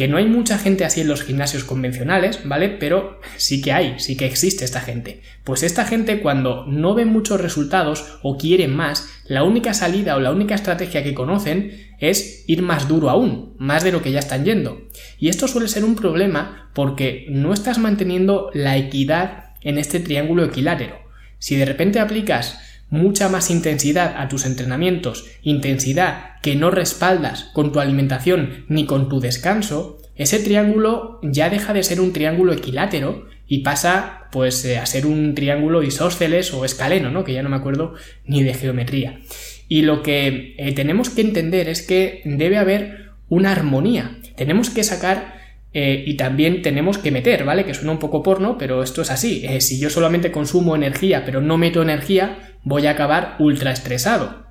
que 0.00 0.08
no 0.08 0.16
hay 0.16 0.24
mucha 0.24 0.56
gente 0.56 0.86
así 0.86 1.02
en 1.02 1.08
los 1.08 1.24
gimnasios 1.24 1.62
convencionales, 1.64 2.40
¿vale? 2.48 2.70
Pero 2.70 3.20
sí 3.36 3.60
que 3.60 3.72
hay, 3.72 3.96
sí 3.98 4.16
que 4.16 4.24
existe 4.24 4.64
esta 4.64 4.80
gente. 4.80 5.20
Pues 5.44 5.62
esta 5.62 5.84
gente 5.84 6.22
cuando 6.22 6.64
no 6.66 6.94
ven 6.94 7.08
muchos 7.08 7.38
resultados 7.38 8.18
o 8.22 8.38
quieren 8.38 8.74
más, 8.74 9.10
la 9.26 9.42
única 9.42 9.74
salida 9.74 10.16
o 10.16 10.20
la 10.20 10.32
única 10.32 10.54
estrategia 10.54 11.02
que 11.02 11.12
conocen 11.12 11.89
es 12.00 12.44
ir 12.46 12.62
más 12.62 12.88
duro 12.88 13.10
aún, 13.10 13.54
más 13.58 13.84
de 13.84 13.92
lo 13.92 14.02
que 14.02 14.10
ya 14.10 14.18
están 14.18 14.44
yendo. 14.44 14.88
Y 15.18 15.28
esto 15.28 15.46
suele 15.46 15.68
ser 15.68 15.84
un 15.84 15.94
problema 15.94 16.70
porque 16.74 17.26
no 17.28 17.52
estás 17.52 17.78
manteniendo 17.78 18.50
la 18.54 18.76
equidad 18.76 19.52
en 19.60 19.78
este 19.78 20.00
triángulo 20.00 20.44
equilátero. 20.44 20.98
Si 21.38 21.56
de 21.56 21.66
repente 21.66 22.00
aplicas 22.00 22.58
mucha 22.88 23.28
más 23.28 23.50
intensidad 23.50 24.16
a 24.16 24.28
tus 24.28 24.44
entrenamientos, 24.44 25.26
intensidad 25.42 26.40
que 26.42 26.56
no 26.56 26.70
respaldas 26.70 27.44
con 27.52 27.72
tu 27.72 27.80
alimentación 27.80 28.64
ni 28.68 28.86
con 28.86 29.08
tu 29.08 29.20
descanso, 29.20 29.98
ese 30.16 30.38
triángulo 30.40 31.20
ya 31.22 31.48
deja 31.48 31.72
de 31.72 31.82
ser 31.82 32.00
un 32.00 32.12
triángulo 32.12 32.52
equilátero 32.52 33.26
y 33.46 33.58
pasa 33.58 34.28
pues 34.30 34.64
eh, 34.64 34.78
a 34.78 34.86
ser 34.86 35.06
un 35.06 35.34
triángulo 35.34 35.82
isósceles 35.82 36.52
o 36.52 36.64
escaleno, 36.64 37.10
¿no? 37.10 37.24
Que 37.24 37.32
ya 37.32 37.42
no 37.42 37.48
me 37.48 37.56
acuerdo 37.56 37.94
ni 38.24 38.42
de 38.42 38.54
geometría. 38.54 39.20
Y 39.70 39.82
lo 39.82 40.02
que 40.02 40.54
eh, 40.58 40.72
tenemos 40.74 41.08
que 41.08 41.22
entender 41.22 41.70
es 41.70 41.80
que 41.80 42.20
debe 42.26 42.58
haber 42.58 43.12
una 43.30 43.52
armonía. 43.52 44.18
Tenemos 44.36 44.68
que 44.68 44.84
sacar 44.84 45.40
eh, 45.72 46.04
y 46.06 46.18
también 46.18 46.60
tenemos 46.60 46.98
que 46.98 47.10
meter, 47.10 47.44
¿vale? 47.44 47.64
Que 47.64 47.72
suena 47.72 47.92
un 47.92 47.98
poco 47.98 48.22
porno, 48.22 48.58
pero 48.58 48.82
esto 48.82 49.00
es 49.00 49.10
así. 49.10 49.46
si 49.60 49.78
yo 49.78 49.88
solamente 49.88 50.30
consumo 50.30 50.76
energía 50.76 51.24
pero 51.24 51.40
no 51.40 51.56
meto 51.56 51.80
energía, 51.80 52.56
voy 52.64 52.86
a 52.86 52.90
acabar 52.90 53.36
ultra 53.38 53.72
estresado. 53.72 54.50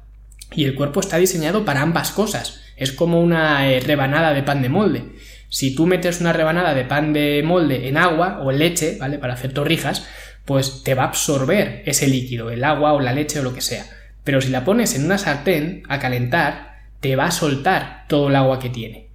Y 0.56 0.64
el 0.64 0.76
cuerpo 0.76 1.00
está 1.00 1.18
diseñado 1.18 1.66
para 1.66 1.82
ambas 1.82 2.12
cosas. 2.12 2.62
Es 2.76 2.92
como 2.92 3.22
una 3.22 3.70
eh, 3.70 3.80
rebanada 3.82 4.34
de 4.34 4.44
pan 4.44 4.62
de 4.62 4.70
molde. 4.70 5.04
Si 5.50 5.76
tú 5.76 5.86
metes 5.86 6.22
una 6.22 6.34
rebanada 6.34 6.74
de 6.74 6.86
pan 6.86 7.14
de 7.14 7.44
molde 7.44 7.88
en 7.88 7.98
agua 7.98 8.40
o 8.42 8.52
en 8.52 8.60
leche, 8.60 8.98
¿vale? 9.00 9.20
Para 9.20 9.34
hacer 9.34 9.52
torrijas, 9.52 10.08
pues 10.46 10.84
te 10.84 10.96
va 10.96 11.04
a 11.04 11.08
absorber 11.08 11.84
ese 11.86 12.08
líquido, 12.08 12.50
el 12.52 12.64
agua 12.64 12.94
o 12.94 13.00
la 13.00 13.14
leche 13.14 13.40
o 13.40 13.44
lo 13.44 13.54
que 13.54 13.62
sea. 13.62 13.86
Pero 14.30 14.42
si 14.42 14.50
la 14.52 14.64
pones 14.64 14.94
en 14.94 15.06
una 15.06 15.18
sartén 15.18 15.82
a 15.90 15.98
calentar, 15.98 16.84
te 17.00 17.16
va 17.16 17.26
a 17.26 17.32
soltar 17.32 18.06
todo 18.08 18.30
el 18.30 18.36
agua 18.36 18.60
que 18.60 18.70
tiene. 18.70 19.08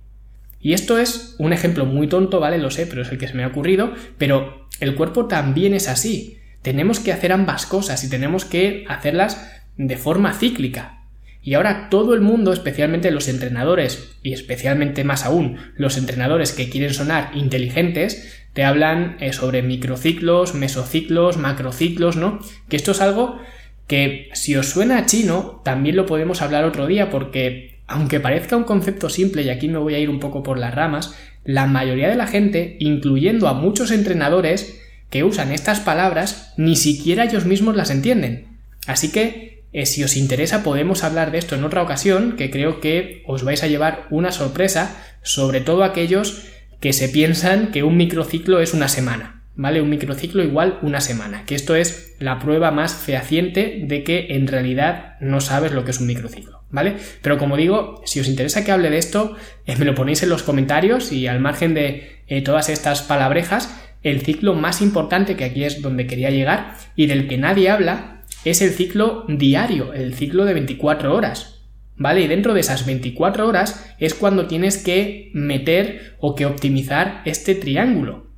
Y 0.58 0.72
esto 0.72 0.98
es 0.98 1.36
un 1.38 1.52
ejemplo 1.52 1.86
muy 1.86 2.08
tonto, 2.08 2.40
¿vale? 2.40 2.58
Lo 2.58 2.72
sé, 2.72 2.84
pero 2.88 3.02
es 3.02 3.12
el 3.12 3.18
que 3.18 3.28
se 3.28 3.34
me 3.34 3.44
ha 3.44 3.46
ocurrido, 3.46 3.92
pero 4.18 4.66
el 4.80 4.96
cuerpo 4.96 5.26
también 5.26 5.72
es 5.72 5.88
así 5.88 6.40
tenemos 6.64 6.98
que 6.98 7.12
hacer 7.12 7.30
ambas 7.30 7.66
cosas 7.66 8.02
y 8.04 8.08
tenemos 8.08 8.46
que 8.46 8.86
hacerlas 8.88 9.62
de 9.76 9.98
forma 9.98 10.32
cíclica. 10.32 11.02
Y 11.42 11.52
ahora 11.52 11.90
todo 11.90 12.14
el 12.14 12.22
mundo, 12.22 12.54
especialmente 12.54 13.10
los 13.10 13.28
entrenadores, 13.28 14.16
y 14.22 14.32
especialmente 14.32 15.04
más 15.04 15.26
aún 15.26 15.58
los 15.76 15.98
entrenadores 15.98 16.52
que 16.52 16.70
quieren 16.70 16.94
sonar 16.94 17.32
inteligentes, 17.34 18.46
te 18.54 18.64
hablan 18.64 19.18
eh, 19.20 19.34
sobre 19.34 19.62
microciclos, 19.62 20.54
mesociclos, 20.54 21.36
macrociclos, 21.36 22.16
¿no? 22.16 22.38
Que 22.70 22.76
esto 22.76 22.92
es 22.92 23.02
algo 23.02 23.38
que 23.86 24.30
si 24.32 24.56
os 24.56 24.68
suena 24.68 25.06
chino, 25.06 25.60
también 25.64 25.96
lo 25.96 26.06
podemos 26.06 26.42
hablar 26.42 26.64
otro 26.64 26.86
día 26.86 27.10
porque 27.10 27.74
aunque 27.86 28.20
parezca 28.20 28.56
un 28.56 28.64
concepto 28.64 29.10
simple, 29.10 29.42
y 29.42 29.50
aquí 29.50 29.68
me 29.68 29.78
voy 29.78 29.94
a 29.94 29.98
ir 29.98 30.08
un 30.08 30.20
poco 30.20 30.42
por 30.42 30.58
las 30.58 30.74
ramas, 30.74 31.14
la 31.44 31.66
mayoría 31.66 32.08
de 32.08 32.16
la 32.16 32.26
gente, 32.26 32.76
incluyendo 32.80 33.48
a 33.48 33.54
muchos 33.54 33.90
entrenadores, 33.90 34.80
que 35.10 35.22
usan 35.22 35.52
estas 35.52 35.80
palabras 35.80 36.54
ni 36.56 36.76
siquiera 36.76 37.24
ellos 37.24 37.44
mismos 37.44 37.76
las 37.76 37.90
entienden. 37.90 38.58
Así 38.86 39.12
que, 39.12 39.64
eh, 39.72 39.86
si 39.86 40.02
os 40.02 40.16
interesa, 40.16 40.62
podemos 40.62 41.04
hablar 41.04 41.30
de 41.30 41.38
esto 41.38 41.54
en 41.54 41.64
otra 41.64 41.82
ocasión, 41.82 42.36
que 42.36 42.50
creo 42.50 42.80
que 42.80 43.22
os 43.26 43.44
vais 43.44 43.62
a 43.62 43.68
llevar 43.68 44.06
una 44.10 44.32
sorpresa, 44.32 44.96
sobre 45.22 45.60
todo 45.60 45.84
aquellos 45.84 46.46
que 46.80 46.92
se 46.92 47.08
piensan 47.08 47.70
que 47.70 47.82
un 47.82 47.96
microciclo 47.96 48.60
es 48.60 48.72
una 48.72 48.88
semana. 48.88 49.43
¿Vale? 49.56 49.80
Un 49.80 49.90
microciclo 49.90 50.42
igual 50.42 50.78
una 50.82 51.00
semana, 51.00 51.44
que 51.46 51.54
esto 51.54 51.76
es 51.76 52.16
la 52.18 52.40
prueba 52.40 52.72
más 52.72 52.94
fehaciente 52.94 53.82
de 53.84 54.02
que 54.02 54.26
en 54.30 54.48
realidad 54.48 55.14
no 55.20 55.40
sabes 55.40 55.72
lo 55.72 55.84
que 55.84 55.92
es 55.92 56.00
un 56.00 56.08
microciclo, 56.08 56.64
¿vale? 56.70 56.96
Pero 57.22 57.38
como 57.38 57.56
digo, 57.56 58.02
si 58.04 58.18
os 58.18 58.26
interesa 58.26 58.64
que 58.64 58.72
hable 58.72 58.90
de 58.90 58.98
esto, 58.98 59.36
eh, 59.66 59.76
me 59.76 59.84
lo 59.84 59.94
ponéis 59.94 60.24
en 60.24 60.30
los 60.30 60.42
comentarios 60.42 61.12
y 61.12 61.28
al 61.28 61.38
margen 61.38 61.72
de 61.72 62.22
eh, 62.26 62.42
todas 62.42 62.68
estas 62.68 63.02
palabrejas, 63.02 63.80
el 64.02 64.22
ciclo 64.22 64.54
más 64.54 64.82
importante, 64.82 65.36
que 65.36 65.44
aquí 65.44 65.64
es 65.64 65.82
donde 65.82 66.06
quería 66.08 66.30
llegar, 66.30 66.76
y 66.96 67.06
del 67.06 67.28
que 67.28 67.38
nadie 67.38 67.70
habla, 67.70 68.24
es 68.44 68.60
el 68.60 68.70
ciclo 68.70 69.24
diario, 69.28 69.92
el 69.94 70.14
ciclo 70.14 70.44
de 70.44 70.54
24 70.54 71.14
horas. 71.14 71.62
¿Vale? 71.96 72.22
Y 72.22 72.26
dentro 72.26 72.54
de 72.54 72.60
esas 72.60 72.86
24 72.86 73.46
horas 73.46 73.94
es 74.00 74.14
cuando 74.14 74.46
tienes 74.46 74.78
que 74.78 75.30
meter 75.32 76.16
o 76.18 76.34
que 76.34 76.44
optimizar 76.44 77.22
este 77.24 77.54
triángulo. 77.54 78.33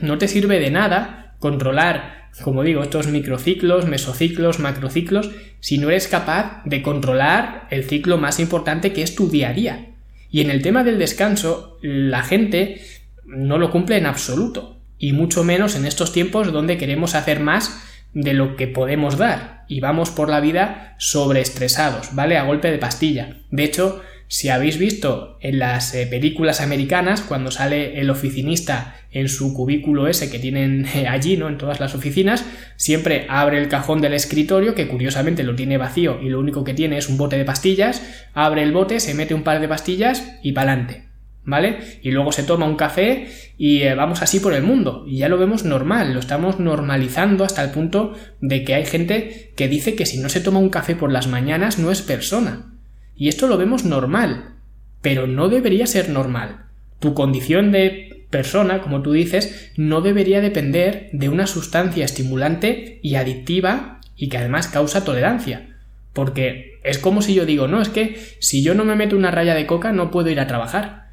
No 0.00 0.18
te 0.18 0.28
sirve 0.28 0.60
de 0.60 0.70
nada 0.70 1.34
controlar, 1.38 2.30
como 2.42 2.62
digo, 2.62 2.82
estos 2.82 3.08
microciclos, 3.08 3.86
mesociclos, 3.86 4.58
macrociclos, 4.58 5.30
si 5.60 5.78
no 5.78 5.88
eres 5.90 6.08
capaz 6.08 6.62
de 6.64 6.82
controlar 6.82 7.66
el 7.70 7.84
ciclo 7.84 8.18
más 8.18 8.40
importante 8.40 8.92
que 8.92 9.02
es 9.02 9.14
tu 9.14 9.28
día 9.28 9.50
a 9.50 9.54
día. 9.54 9.86
Y 10.30 10.40
en 10.40 10.50
el 10.50 10.62
tema 10.62 10.84
del 10.84 10.98
descanso, 10.98 11.78
la 11.82 12.22
gente 12.22 12.80
no 13.24 13.58
lo 13.58 13.70
cumple 13.70 13.96
en 13.96 14.06
absoluto 14.06 14.78
y 14.98 15.12
mucho 15.12 15.44
menos 15.44 15.76
en 15.76 15.86
estos 15.86 16.12
tiempos 16.12 16.52
donde 16.52 16.78
queremos 16.78 17.14
hacer 17.14 17.40
más 17.40 17.82
de 18.14 18.32
lo 18.32 18.56
que 18.56 18.66
podemos 18.66 19.18
dar 19.18 19.64
y 19.68 19.80
vamos 19.80 20.10
por 20.10 20.30
la 20.30 20.40
vida 20.40 20.94
sobreestresados, 20.98 22.14
¿vale? 22.14 22.38
A 22.38 22.44
golpe 22.44 22.70
de 22.70 22.78
pastilla. 22.78 23.36
De 23.50 23.64
hecho, 23.64 24.02
si 24.28 24.48
habéis 24.48 24.78
visto 24.78 25.38
en 25.40 25.58
las 25.58 25.94
eh, 25.94 26.06
películas 26.06 26.60
americanas, 26.60 27.20
cuando 27.20 27.50
sale 27.50 28.00
el 28.00 28.10
oficinista 28.10 28.96
en 29.10 29.28
su 29.28 29.54
cubículo 29.54 30.08
ese 30.08 30.30
que 30.30 30.38
tienen 30.38 30.86
eh, 30.94 31.06
allí, 31.08 31.36
¿no? 31.36 31.48
En 31.48 31.58
todas 31.58 31.80
las 31.80 31.94
oficinas, 31.94 32.44
siempre 32.76 33.26
abre 33.28 33.58
el 33.58 33.68
cajón 33.68 34.00
del 34.00 34.14
escritorio, 34.14 34.74
que 34.74 34.88
curiosamente 34.88 35.42
lo 35.42 35.54
tiene 35.54 35.78
vacío 35.78 36.20
y 36.20 36.28
lo 36.28 36.40
único 36.40 36.64
que 36.64 36.74
tiene 36.74 36.98
es 36.98 37.08
un 37.08 37.16
bote 37.16 37.38
de 37.38 37.44
pastillas, 37.44 38.02
abre 38.34 38.62
el 38.62 38.72
bote, 38.72 39.00
se 39.00 39.14
mete 39.14 39.34
un 39.34 39.42
par 39.42 39.60
de 39.60 39.68
pastillas 39.68 40.38
y 40.42 40.52
pa'lante. 40.52 41.06
¿vale? 41.46 41.78
Y 42.02 42.10
luego 42.10 42.32
se 42.32 42.42
toma 42.42 42.66
un 42.66 42.76
café 42.76 43.28
y 43.56 43.82
eh, 43.82 43.94
vamos 43.94 44.20
así 44.20 44.40
por 44.40 44.52
el 44.52 44.64
mundo. 44.64 45.04
Y 45.06 45.18
ya 45.18 45.28
lo 45.28 45.38
vemos 45.38 45.64
normal, 45.64 46.12
lo 46.12 46.20
estamos 46.20 46.60
normalizando 46.60 47.44
hasta 47.44 47.62
el 47.62 47.70
punto 47.70 48.14
de 48.40 48.64
que 48.64 48.74
hay 48.74 48.84
gente 48.84 49.52
que 49.56 49.68
dice 49.68 49.94
que 49.94 50.04
si 50.04 50.18
no 50.18 50.28
se 50.28 50.40
toma 50.40 50.58
un 50.58 50.68
café 50.68 50.94
por 50.94 51.10
las 51.10 51.28
mañanas 51.28 51.78
no 51.78 51.90
es 51.90 52.02
persona. 52.02 52.75
Y 53.16 53.28
esto 53.28 53.46
lo 53.46 53.56
vemos 53.56 53.84
normal, 53.84 54.54
pero 55.02 55.26
no 55.26 55.48
debería 55.48 55.86
ser 55.86 56.10
normal. 56.10 56.66
Tu 57.00 57.14
condición 57.14 57.72
de 57.72 58.26
persona, 58.30 58.82
como 58.82 59.02
tú 59.02 59.12
dices, 59.12 59.72
no 59.76 60.00
debería 60.00 60.40
depender 60.40 61.08
de 61.12 61.28
una 61.28 61.46
sustancia 61.46 62.04
estimulante 62.04 62.98
y 63.02 63.14
adictiva 63.14 64.00
y 64.16 64.28
que 64.28 64.38
además 64.38 64.68
causa 64.68 65.04
tolerancia. 65.04 65.76
Porque 66.12 66.80
es 66.82 66.98
como 66.98 67.22
si 67.22 67.34
yo 67.34 67.46
digo, 67.46 67.68
no, 67.68 67.80
es 67.80 67.88
que 67.88 68.18
si 68.40 68.62
yo 68.62 68.74
no 68.74 68.84
me 68.84 68.96
meto 68.96 69.16
una 69.16 69.30
raya 69.30 69.54
de 69.54 69.66
coca 69.66 69.92
no 69.92 70.10
puedo 70.10 70.30
ir 70.30 70.40
a 70.40 70.46
trabajar. 70.46 71.10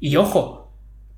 Y 0.00 0.16
ojo, 0.16 0.72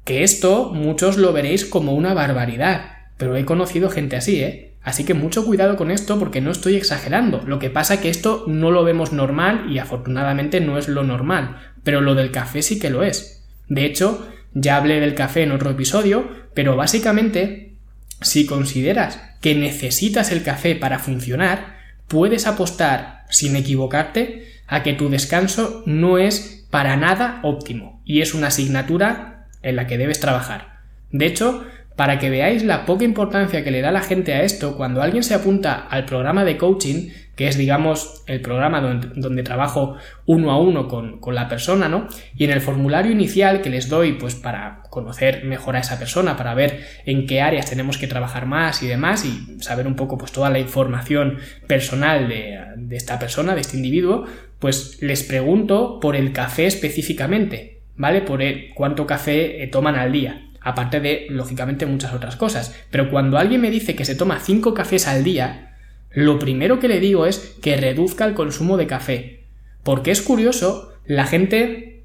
que 0.05 0.23
esto 0.23 0.73
muchos 0.73 1.19
lo 1.19 1.33
veréis 1.33 1.65
como 1.65 1.93
una 1.93 2.15
barbaridad, 2.15 2.93
pero 3.17 3.37
he 3.37 3.45
conocido 3.45 3.91
gente 3.91 4.17
así, 4.17 4.43
¿eh? 4.43 4.68
Así 4.89 5.05
que 5.05 5.13
mucho 5.13 5.45
cuidado 5.45 5.77
con 5.77 5.91
esto 5.91 6.19
porque 6.19 6.41
no 6.41 6.51
estoy 6.51 6.77
exagerando. 6.77 7.43
Lo 7.45 7.59
que 7.59 7.69
pasa 7.69 7.95
es 7.95 8.01
que 8.01 8.09
esto 8.09 8.45
no 8.47 8.71
lo 8.71 8.85
vemos 8.85 9.13
normal 9.13 9.67
y 9.71 9.77
afortunadamente 9.77 10.63
no 10.63 10.79
es 10.79 10.89
lo 10.89 11.05
normal, 11.05 11.59
pero 11.85 12.01
lo 12.01 12.15
del 12.15 12.31
café 12.31 12.63
sí 12.63 12.79
que 12.79 12.89
lo 12.89 13.03
es. 13.03 13.45
De 13.69 13.85
hecho, 13.85 14.27
ya 14.55 14.79
hablé 14.79 14.99
del 14.99 15.15
café 15.15 15.43
en 15.43 15.53
otro 15.53 15.69
episodio, 15.69 16.27
pero 16.55 16.75
básicamente, 16.75 17.75
si 18.23 18.47
consideras 18.47 19.21
que 19.43 19.55
necesitas 19.55 20.33
el 20.33 20.43
café 20.43 20.75
para 20.75 20.99
funcionar, 20.99 21.77
puedes 22.07 22.47
apostar, 22.47 23.27
sin 23.29 23.57
equivocarte, 23.57 24.47
a 24.67 24.83
que 24.83 24.95
tu 24.95 25.11
descanso 25.11 25.83
no 25.85 26.17
es 26.17 26.67
para 26.71 26.97
nada 26.97 27.41
óptimo 27.43 28.01
y 28.07 28.23
es 28.23 28.33
una 28.33 28.47
asignatura 28.47 29.49
en 29.61 29.77
la 29.77 29.87
que 29.87 29.99
debes 29.99 30.19
trabajar. 30.19 30.79
De 31.11 31.27
hecho, 31.27 31.67
para 31.99 32.21
que 32.21 32.31
veáis 32.31 32.63
la 32.63 32.87
poca 32.87 33.03
importancia 33.03 33.65
que 33.65 33.73
le 33.73 33.81
da 33.81 33.91
la 33.91 34.03
gente 34.03 34.33
a 34.33 34.45
esto, 34.45 34.77
cuando 34.77 35.03
alguien 35.03 35.25
se 35.25 35.35
apunta 35.35 35.75
al 35.75 36.05
programa 36.05 36.45
de 36.45 36.57
coaching, 36.57 37.09
que 37.35 37.49
es, 37.49 37.59
digamos, 37.59 38.23
el 38.29 38.41
programa 38.41 38.81
donde, 38.81 39.43
trabajo 39.43 39.97
uno 40.25 40.53
a 40.53 40.61
uno 40.61 40.87
con, 40.87 41.19
la 41.35 41.49
persona, 41.49 41.89
¿no? 41.89 42.07
Y 42.37 42.45
en 42.45 42.53
el 42.53 42.61
formulario 42.61 43.11
inicial 43.11 43.63
que 43.63 43.71
les 43.71 43.89
doy, 43.89 44.13
pues 44.13 44.37
para 44.37 44.83
conocer 44.91 45.45
mejor 45.45 45.75
a 45.75 45.81
esa 45.81 45.99
persona, 45.99 46.37
para 46.37 46.55
ver 46.55 46.85
en 47.05 47.27
qué 47.27 47.41
áreas 47.41 47.69
tenemos 47.69 47.99
que 47.99 48.07
trabajar 48.07 48.47
más 48.47 48.81
y 48.85 48.87
demás, 48.87 49.25
y 49.25 49.61
saber 49.61 49.89
un 49.89 49.97
poco, 49.97 50.17
pues, 50.19 50.31
toda 50.31 50.51
la 50.51 50.61
información 50.61 51.39
personal 51.67 52.29
de, 52.29 52.61
de 52.77 52.97
esta 52.97 53.19
persona, 53.19 53.57
de 53.57 53.63
este 53.63 53.77
individuo, 53.77 54.25
pues 54.61 55.03
les 55.03 55.25
pregunto 55.25 55.99
por 55.99 56.15
el 56.15 56.31
café 56.31 56.67
específicamente, 56.67 57.81
¿vale? 57.97 58.21
Por 58.21 58.41
el, 58.41 58.71
cuánto 58.77 59.05
café 59.05 59.65
eh, 59.65 59.67
toman 59.67 59.97
al 59.97 60.13
día 60.13 60.45
aparte 60.61 61.01
de, 61.01 61.27
lógicamente, 61.31 61.87
muchas 61.87 62.13
otras 62.13 62.37
cosas. 62.37 62.75
Pero 62.91 63.11
cuando 63.11 63.39
alguien 63.39 63.61
me 63.61 63.71
dice 63.71 63.95
que 63.95 64.05
se 64.05 64.15
toma 64.15 64.41
5 64.41 64.75
cafés 64.75 65.07
al 65.07 65.25
día, 65.25 65.69
lo 66.11 66.39
primero 66.39 66.81
que 66.81 66.89
le 66.89 67.01
digo 67.01 67.27
es 67.27 67.57
que 67.63 67.77
reduzca 67.77 68.25
el 68.25 68.35
consumo 68.35 68.77
de 68.77 68.87
café. 68.87 69.45
Porque 69.83 70.11
es 70.11 70.23
curioso, 70.23 70.93
la 71.07 71.27
gente 71.27 72.05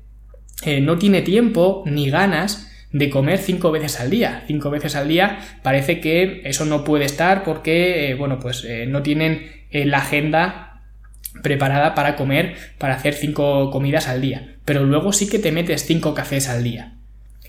eh, 0.65 0.81
no 0.81 0.97
tiene 0.97 1.21
tiempo 1.21 1.83
ni 1.85 2.09
ganas 2.09 2.69
de 2.91 3.09
comer 3.09 3.39
cinco 3.39 3.71
veces 3.71 3.99
al 3.99 4.09
día. 4.09 4.43
Cinco 4.47 4.69
veces 4.69 4.95
al 4.95 5.07
día 5.07 5.39
parece 5.63 5.99
que 5.99 6.41
eso 6.45 6.65
no 6.65 6.83
puede 6.83 7.05
estar 7.05 7.43
porque, 7.43 8.09
eh, 8.09 8.15
bueno, 8.15 8.39
pues 8.39 8.63
eh, 8.65 8.85
no 8.87 9.01
tienen 9.01 9.63
la 9.71 9.97
agenda 9.97 10.83
preparada 11.41 11.95
para 11.95 12.15
comer, 12.15 12.55
para 12.77 12.93
hacer 12.93 13.15
cinco 13.15 13.71
comidas 13.71 14.07
al 14.07 14.21
día. 14.21 14.57
Pero 14.65 14.83
luego 14.83 15.11
sí 15.11 15.27
que 15.27 15.39
te 15.39 15.51
metes 15.51 15.85
cinco 15.85 16.13
cafés 16.13 16.47
al 16.47 16.63
día. 16.63 16.93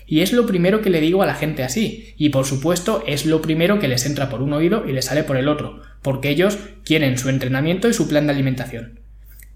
Y 0.07 0.21
es 0.21 0.33
lo 0.33 0.45
primero 0.45 0.81
que 0.81 0.89
le 0.89 1.01
digo 1.01 1.23
a 1.23 1.25
la 1.25 1.35
gente 1.35 1.63
así. 1.63 2.13
Y 2.17 2.29
por 2.29 2.45
supuesto 2.45 3.03
es 3.07 3.25
lo 3.25 3.41
primero 3.41 3.79
que 3.79 3.87
les 3.87 4.05
entra 4.05 4.29
por 4.29 4.41
un 4.41 4.53
oído 4.53 4.85
y 4.87 4.91
les 4.91 5.05
sale 5.05 5.23
por 5.23 5.37
el 5.37 5.47
otro, 5.47 5.81
porque 6.01 6.29
ellos 6.29 6.57
quieren 6.83 7.17
su 7.17 7.29
entrenamiento 7.29 7.87
y 7.87 7.93
su 7.93 8.07
plan 8.07 8.27
de 8.27 8.33
alimentación. 8.33 8.99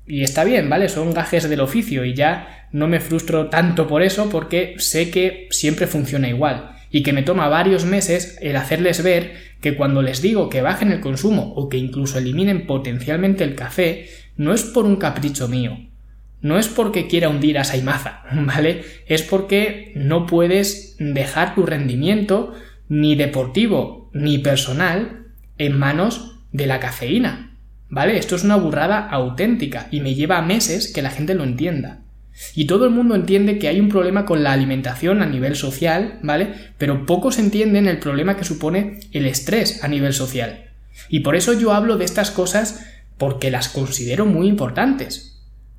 Y 0.07 0.23
está 0.23 0.43
bien, 0.43 0.69
¿vale? 0.69 0.89
Son 0.89 1.13
gajes 1.13 1.47
del 1.47 1.61
oficio 1.61 2.03
y 2.03 2.15
ya 2.15 2.67
no 2.71 2.87
me 2.87 2.99
frustro 2.99 3.49
tanto 3.49 3.87
por 3.87 4.01
eso 4.01 4.29
porque 4.29 4.75
sé 4.79 5.11
que 5.11 5.47
siempre 5.51 5.85
funciona 5.85 6.27
igual 6.27 6.71
y 6.91 7.03
que 7.03 7.13
me 7.13 7.21
toma 7.21 7.47
varios 7.47 7.85
meses 7.85 8.37
el 8.41 8.55
hacerles 8.55 9.03
ver 9.03 9.33
que 9.61 9.75
cuando 9.75 10.01
les 10.01 10.21
digo 10.21 10.49
que 10.49 10.61
bajen 10.61 10.91
el 10.91 10.99
consumo 11.01 11.53
o 11.55 11.69
que 11.69 11.77
incluso 11.77 12.17
eliminen 12.17 12.65
potencialmente 12.65 13.43
el 13.43 13.55
café, 13.55 14.09
no 14.37 14.53
es 14.53 14.63
por 14.63 14.85
un 14.85 14.95
capricho 14.95 15.47
mío, 15.47 15.77
no 16.41 16.57
es 16.57 16.67
porque 16.67 17.07
quiera 17.07 17.29
hundir 17.29 17.57
a 17.57 17.63
Saimaza, 17.63 18.23
¿vale? 18.33 18.83
Es 19.07 19.23
porque 19.23 19.91
no 19.95 20.25
puedes 20.25 20.95
dejar 20.99 21.55
tu 21.55 21.65
rendimiento 21.65 22.53
ni 22.87 23.15
deportivo 23.15 24.09
ni 24.13 24.39
personal 24.39 25.27
en 25.57 25.77
manos 25.77 26.39
de 26.51 26.65
la 26.65 26.79
cafeína, 26.79 27.57
¿vale? 27.89 28.17
Esto 28.17 28.35
es 28.35 28.43
una 28.43 28.55
burrada 28.55 29.07
auténtica 29.07 29.87
y 29.91 29.99
me 29.99 30.15
lleva 30.15 30.41
meses 30.41 30.91
que 30.91 31.01
la 31.01 31.11
gente 31.11 31.35
lo 31.35 31.43
entienda. 31.43 32.01
Y 32.55 32.65
todo 32.65 32.85
el 32.85 32.91
mundo 32.91 33.15
entiende 33.15 33.59
que 33.59 33.67
hay 33.67 33.79
un 33.79 33.89
problema 33.89 34.25
con 34.25 34.43
la 34.43 34.53
alimentación 34.53 35.21
a 35.21 35.25
nivel 35.25 35.55
social, 35.55 36.19
¿vale? 36.23 36.53
Pero 36.77 37.05
pocos 37.05 37.37
entienden 37.37 37.87
el 37.87 37.99
problema 37.99 38.37
que 38.37 38.45
supone 38.45 39.01
el 39.11 39.25
estrés 39.25 39.83
a 39.83 39.87
nivel 39.87 40.13
social. 40.13 40.69
Y 41.09 41.19
por 41.19 41.35
eso 41.35 41.53
yo 41.53 41.73
hablo 41.73 41.97
de 41.97 42.05
estas 42.05 42.31
cosas 42.31 42.85
porque 43.17 43.51
las 43.51 43.67
considero 43.67 44.25
muy 44.25 44.47
importantes. 44.47 45.28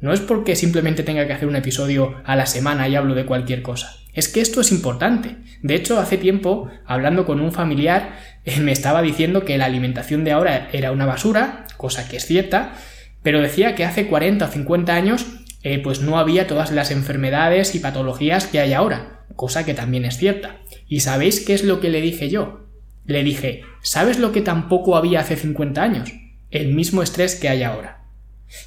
No 0.00 0.12
es 0.12 0.20
porque 0.20 0.56
simplemente 0.56 1.02
tenga 1.02 1.26
que 1.26 1.32
hacer 1.32 1.48
un 1.48 1.56
episodio 1.56 2.16
a 2.24 2.36
la 2.36 2.46
semana 2.46 2.88
y 2.88 2.96
hablo 2.96 3.14
de 3.14 3.26
cualquier 3.26 3.62
cosa. 3.62 3.96
Es 4.14 4.28
que 4.28 4.40
esto 4.40 4.60
es 4.60 4.72
importante. 4.72 5.36
De 5.62 5.74
hecho, 5.74 6.00
hace 6.00 6.16
tiempo, 6.16 6.70
hablando 6.86 7.26
con 7.26 7.40
un 7.40 7.52
familiar, 7.52 8.18
eh, 8.44 8.60
me 8.60 8.72
estaba 8.72 9.02
diciendo 9.02 9.44
que 9.44 9.58
la 9.58 9.66
alimentación 9.66 10.24
de 10.24 10.32
ahora 10.32 10.68
era 10.72 10.92
una 10.92 11.06
basura, 11.06 11.66
cosa 11.76 12.08
que 12.08 12.16
es 12.16 12.26
cierta, 12.26 12.74
pero 13.22 13.40
decía 13.40 13.74
que 13.74 13.84
hace 13.84 14.06
40 14.06 14.46
o 14.46 14.48
50 14.48 14.94
años 14.94 15.26
eh, 15.62 15.78
pues 15.78 16.00
no 16.00 16.18
había 16.18 16.46
todas 16.46 16.70
las 16.72 16.90
enfermedades 16.90 17.74
y 17.74 17.80
patologías 17.80 18.46
que 18.46 18.60
hay 18.60 18.72
ahora, 18.72 19.26
cosa 19.36 19.66
que 19.66 19.74
también 19.74 20.06
es 20.06 20.16
cierta. 20.16 20.56
¿Y 20.88 21.00
sabéis 21.00 21.40
qué 21.40 21.54
es 21.54 21.62
lo 21.62 21.80
que 21.80 21.90
le 21.90 22.00
dije 22.00 22.30
yo? 22.30 22.66
Le 23.04 23.22
dije, 23.22 23.62
¿sabes 23.82 24.18
lo 24.18 24.32
que 24.32 24.40
tampoco 24.40 24.96
había 24.96 25.20
hace 25.20 25.36
50 25.36 25.82
años? 25.82 26.12
El 26.50 26.74
mismo 26.74 27.02
estrés 27.02 27.34
que 27.36 27.48
hay 27.48 27.62
ahora. 27.62 27.99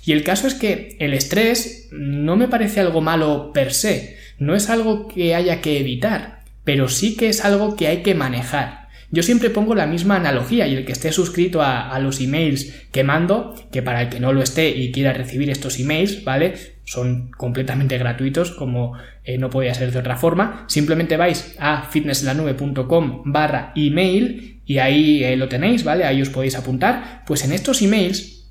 Y 0.05 0.11
el 0.11 0.23
caso 0.23 0.47
es 0.47 0.53
que 0.53 0.95
el 0.99 1.13
estrés 1.13 1.89
no 1.91 2.35
me 2.35 2.47
parece 2.47 2.79
algo 2.79 3.01
malo 3.01 3.51
per 3.53 3.73
se, 3.73 4.17
no 4.39 4.55
es 4.55 4.69
algo 4.69 5.07
que 5.07 5.35
haya 5.35 5.61
que 5.61 5.79
evitar, 5.79 6.43
pero 6.63 6.87
sí 6.89 7.15
que 7.15 7.29
es 7.29 7.43
algo 7.43 7.75
que 7.75 7.87
hay 7.87 8.03
que 8.03 8.15
manejar. 8.15 8.83
Yo 9.13 9.21
siempre 9.21 9.51
pongo 9.51 9.75
la 9.75 9.85
misma 9.85 10.15
analogía 10.15 10.65
y 10.65 10.73
el 10.73 10.85
que 10.85 10.91
esté 10.91 11.11
suscrito 11.11 11.61
a, 11.61 11.99
los 11.99 12.19
emails 12.19 12.87
que 12.91 13.03
mando, 13.03 13.53
que 13.71 13.83
para 13.83 14.01
el 14.01 14.09
que 14.09 14.19
no 14.19 14.33
lo 14.33 14.41
esté 14.41 14.69
y 14.69 14.91
quiera 14.91 15.13
recibir 15.13 15.51
estos 15.51 15.79
emails, 15.79 16.23
¿vale? 16.23 16.55
Son 16.83 17.29
completamente 17.29 17.99
gratuitos 17.99 18.49
como 18.49 18.97
eh, 19.23 19.37
no 19.37 19.51
podía 19.51 19.75
ser 19.75 19.91
de 19.91 19.99
otra 19.99 20.17
forma. 20.17 20.65
Simplemente 20.67 21.15
vais 21.15 21.55
a 21.59 21.83
fitnesslanube.com 21.83 23.21
barra 23.25 23.71
email 23.75 24.61
y 24.65 24.79
ahí 24.79 25.23
eh, 25.23 25.37
lo 25.37 25.47
tenéis, 25.47 25.83
¿vale? 25.83 26.05
Ahí 26.05 26.19
os 26.19 26.29
podéis 26.29 26.55
apuntar. 26.55 27.23
Pues 27.27 27.45
en 27.45 27.53
estos 27.53 27.83
emails 27.83 28.42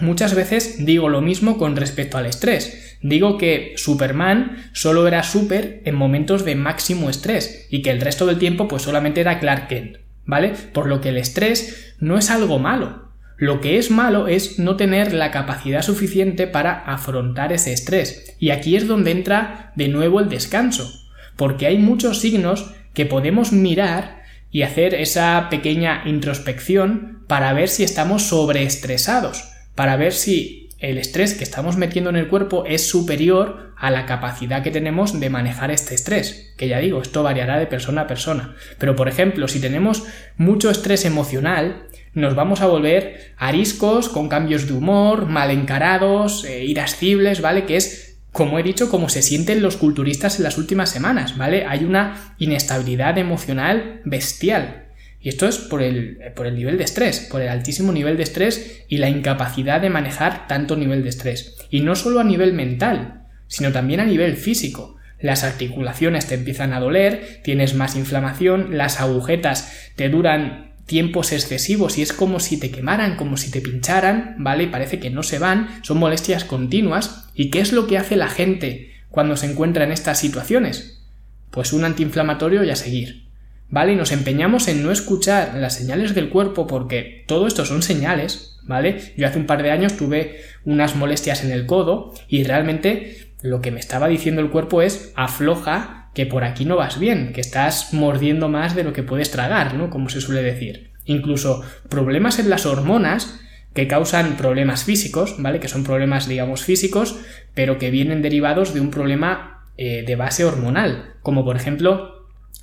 Muchas 0.00 0.34
veces 0.34 0.84
digo 0.84 1.08
lo 1.08 1.20
mismo 1.20 1.58
con 1.58 1.76
respecto 1.76 2.16
al 2.16 2.26
estrés. 2.26 2.96
Digo 3.02 3.38
que 3.38 3.74
Superman 3.76 4.70
solo 4.72 5.06
era 5.06 5.22
super 5.22 5.82
en 5.84 5.94
momentos 5.94 6.44
de 6.44 6.54
máximo 6.54 7.10
estrés 7.10 7.66
y 7.70 7.82
que 7.82 7.90
el 7.90 8.00
resto 8.00 8.26
del 8.26 8.38
tiempo 8.38 8.68
pues 8.68 8.82
solamente 8.82 9.20
era 9.20 9.38
Clark 9.38 9.68
Kent, 9.68 9.98
¿vale? 10.24 10.52
Por 10.72 10.86
lo 10.86 11.00
que 11.00 11.10
el 11.10 11.18
estrés 11.18 11.94
no 11.98 12.18
es 12.18 12.30
algo 12.30 12.58
malo. 12.58 13.10
Lo 13.36 13.60
que 13.60 13.78
es 13.78 13.90
malo 13.90 14.28
es 14.28 14.58
no 14.58 14.76
tener 14.76 15.14
la 15.14 15.30
capacidad 15.30 15.82
suficiente 15.82 16.46
para 16.46 16.80
afrontar 16.80 17.52
ese 17.52 17.72
estrés. 17.72 18.36
Y 18.38 18.50
aquí 18.50 18.76
es 18.76 18.86
donde 18.86 19.12
entra 19.12 19.72
de 19.76 19.88
nuevo 19.88 20.20
el 20.20 20.28
descanso, 20.28 20.92
porque 21.36 21.66
hay 21.66 21.78
muchos 21.78 22.20
signos 22.20 22.74
que 22.92 23.06
podemos 23.06 23.52
mirar 23.52 24.20
y 24.50 24.62
hacer 24.62 24.94
esa 24.94 25.48
pequeña 25.48 26.02
introspección 26.04 27.24
para 27.28 27.52
ver 27.54 27.68
si 27.68 27.82
estamos 27.82 28.24
sobreestresados 28.24 29.50
para 29.80 29.96
ver 29.96 30.12
si 30.12 30.68
el 30.78 30.98
estrés 30.98 31.32
que 31.32 31.42
estamos 31.42 31.78
metiendo 31.78 32.10
en 32.10 32.16
el 32.16 32.28
cuerpo 32.28 32.66
es 32.66 32.86
superior 32.86 33.72
a 33.78 33.90
la 33.90 34.04
capacidad 34.04 34.62
que 34.62 34.70
tenemos 34.70 35.18
de 35.18 35.30
manejar 35.30 35.70
este 35.70 35.94
estrés. 35.94 36.52
Que 36.58 36.68
ya 36.68 36.80
digo, 36.80 37.00
esto 37.00 37.22
variará 37.22 37.58
de 37.58 37.66
persona 37.66 38.02
a 38.02 38.06
persona. 38.06 38.54
Pero 38.76 38.94
por 38.94 39.08
ejemplo, 39.08 39.48
si 39.48 39.58
tenemos 39.58 40.04
mucho 40.36 40.68
estrés 40.68 41.06
emocional, 41.06 41.84
nos 42.12 42.34
vamos 42.34 42.60
a 42.60 42.66
volver 42.66 43.32
ariscos, 43.38 44.10
con 44.10 44.28
cambios 44.28 44.66
de 44.66 44.74
humor, 44.74 45.24
mal 45.24 45.50
encarados, 45.50 46.44
eh, 46.44 46.62
irascibles, 46.66 47.40
¿vale? 47.40 47.64
Que 47.64 47.76
es 47.76 48.18
como 48.32 48.58
he 48.58 48.62
dicho, 48.62 48.90
como 48.90 49.08
se 49.08 49.22
sienten 49.22 49.62
los 49.62 49.78
culturistas 49.78 50.36
en 50.36 50.44
las 50.44 50.58
últimas 50.58 50.90
semanas, 50.90 51.38
¿vale? 51.38 51.64
Hay 51.64 51.84
una 51.84 52.34
inestabilidad 52.36 53.16
emocional 53.16 54.02
bestial. 54.04 54.89
Y 55.20 55.28
esto 55.28 55.46
es 55.46 55.58
por 55.58 55.82
el, 55.82 56.18
por 56.34 56.46
el 56.46 56.54
nivel 56.54 56.78
de 56.78 56.84
estrés, 56.84 57.20
por 57.30 57.42
el 57.42 57.48
altísimo 57.48 57.92
nivel 57.92 58.16
de 58.16 58.22
estrés 58.22 58.84
y 58.88 58.98
la 58.98 59.10
incapacidad 59.10 59.80
de 59.80 59.90
manejar 59.90 60.46
tanto 60.48 60.76
nivel 60.76 61.02
de 61.02 61.10
estrés. 61.10 61.56
Y 61.70 61.80
no 61.80 61.94
solo 61.94 62.20
a 62.20 62.24
nivel 62.24 62.54
mental, 62.54 63.26
sino 63.46 63.70
también 63.70 64.00
a 64.00 64.06
nivel 64.06 64.36
físico. 64.36 64.96
Las 65.20 65.44
articulaciones 65.44 66.26
te 66.26 66.36
empiezan 66.36 66.72
a 66.72 66.80
doler, 66.80 67.40
tienes 67.44 67.74
más 67.74 67.96
inflamación, 67.96 68.78
las 68.78 69.00
agujetas 69.00 69.90
te 69.94 70.08
duran 70.08 70.70
tiempos 70.86 71.32
excesivos 71.32 71.98
y 71.98 72.02
es 72.02 72.12
como 72.14 72.40
si 72.40 72.58
te 72.58 72.70
quemaran, 72.70 73.16
como 73.16 73.36
si 73.36 73.50
te 73.50 73.60
pincharan, 73.60 74.36
¿vale? 74.38 74.66
Parece 74.66 74.98
que 74.98 75.10
no 75.10 75.22
se 75.22 75.38
van, 75.38 75.68
son 75.82 75.98
molestias 75.98 76.44
continuas. 76.44 77.28
¿Y 77.34 77.50
qué 77.50 77.60
es 77.60 77.72
lo 77.72 77.86
que 77.86 77.98
hace 77.98 78.16
la 78.16 78.28
gente 78.28 78.92
cuando 79.10 79.36
se 79.36 79.50
encuentra 79.50 79.84
en 79.84 79.92
estas 79.92 80.18
situaciones? 80.18 81.04
Pues 81.50 81.74
un 81.74 81.84
antiinflamatorio 81.84 82.64
y 82.64 82.70
a 82.70 82.76
seguir. 82.76 83.29
¿Vale? 83.70 83.92
Y 83.92 83.96
nos 83.96 84.12
empeñamos 84.12 84.68
en 84.68 84.82
no 84.82 84.90
escuchar 84.90 85.54
las 85.54 85.74
señales 85.74 86.14
del 86.14 86.28
cuerpo 86.28 86.66
porque 86.66 87.24
todo 87.26 87.46
esto 87.46 87.64
son 87.64 87.82
señales, 87.82 88.58
¿vale? 88.62 89.14
Yo 89.16 89.26
hace 89.26 89.38
un 89.38 89.46
par 89.46 89.62
de 89.62 89.70
años 89.70 89.96
tuve 89.96 90.40
unas 90.64 90.96
molestias 90.96 91.44
en 91.44 91.52
el 91.52 91.66
codo 91.66 92.14
y 92.28 92.44
realmente 92.44 93.34
lo 93.42 93.60
que 93.60 93.70
me 93.70 93.80
estaba 93.80 94.08
diciendo 94.08 94.40
el 94.40 94.50
cuerpo 94.50 94.82
es 94.82 95.12
afloja 95.16 96.10
que 96.14 96.26
por 96.26 96.44
aquí 96.44 96.64
no 96.64 96.76
vas 96.76 96.98
bien, 96.98 97.32
que 97.32 97.40
estás 97.40 97.94
mordiendo 97.94 98.48
más 98.48 98.74
de 98.74 98.84
lo 98.84 98.92
que 98.92 99.02
puedes 99.02 99.30
tragar, 99.30 99.74
¿no? 99.74 99.90
Como 99.90 100.08
se 100.08 100.20
suele 100.20 100.42
decir. 100.42 100.90
Incluso 101.04 101.62
problemas 101.88 102.38
en 102.38 102.50
las 102.50 102.66
hormonas 102.66 103.40
que 103.74 103.86
causan 103.86 104.36
problemas 104.36 104.84
físicos, 104.84 105.36
¿vale? 105.38 105.60
Que 105.60 105.68
son 105.68 105.84
problemas, 105.84 106.28
digamos, 106.28 106.64
físicos, 106.64 107.20
pero 107.54 107.78
que 107.78 107.90
vienen 107.90 108.22
derivados 108.22 108.74
de 108.74 108.80
un 108.80 108.90
problema 108.90 109.68
eh, 109.76 110.04
de 110.04 110.16
base 110.16 110.44
hormonal, 110.44 111.14
como 111.22 111.44
por 111.44 111.56
ejemplo 111.56 112.19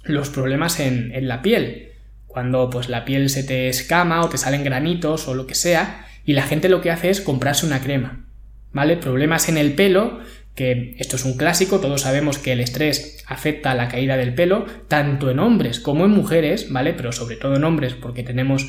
los 0.08 0.30
problemas 0.30 0.80
en, 0.80 1.12
la 1.28 1.42
piel. 1.42 1.92
Cuando 2.26 2.70
pues 2.70 2.90
la 2.90 3.06
piel 3.06 3.30
se 3.30 3.44
te 3.44 3.70
escama 3.70 4.22
o 4.22 4.30
te 4.30 4.38
salen 4.38 4.64
granitos 4.64 5.28
o 5.28 5.34
lo 5.34 5.48
que 5.48 5.56
sea, 5.56 6.06
y 6.26 6.34
la 6.34 6.44
gente 6.44 6.70
lo 6.70 6.82
que 6.82 6.92
hace 6.92 7.10
es 7.10 7.22
comprarse 7.22 7.66
una 7.66 7.82
crema. 7.82 8.26
¿Vale? 8.72 8.98
Problemas 8.98 9.50
en 9.50 9.58
el 9.58 9.74
pelo, 9.74 10.20
que 10.54 10.96
esto 11.00 11.16
es 11.16 11.26
un 11.26 11.38
clásico, 11.38 11.80
todos 11.80 12.02
sabemos 12.02 12.38
que 12.38 12.52
el 12.52 12.60
estrés 12.60 13.24
afecta 13.28 13.72
a 13.72 13.76
la 13.76 13.88
caída 13.88 14.18
del 14.18 14.34
pelo, 14.34 14.66
tanto 14.88 15.30
en 15.30 15.40
hombres 15.40 15.80
como 15.80 16.06
en 16.06 16.12
mujeres, 16.12 16.72
¿vale? 16.72 16.94
Pero 16.94 17.12
sobre 17.12 17.38
todo 17.38 17.56
en 17.56 17.64
hombres, 17.64 17.94
porque 17.94 18.24
tenemos 18.24 18.68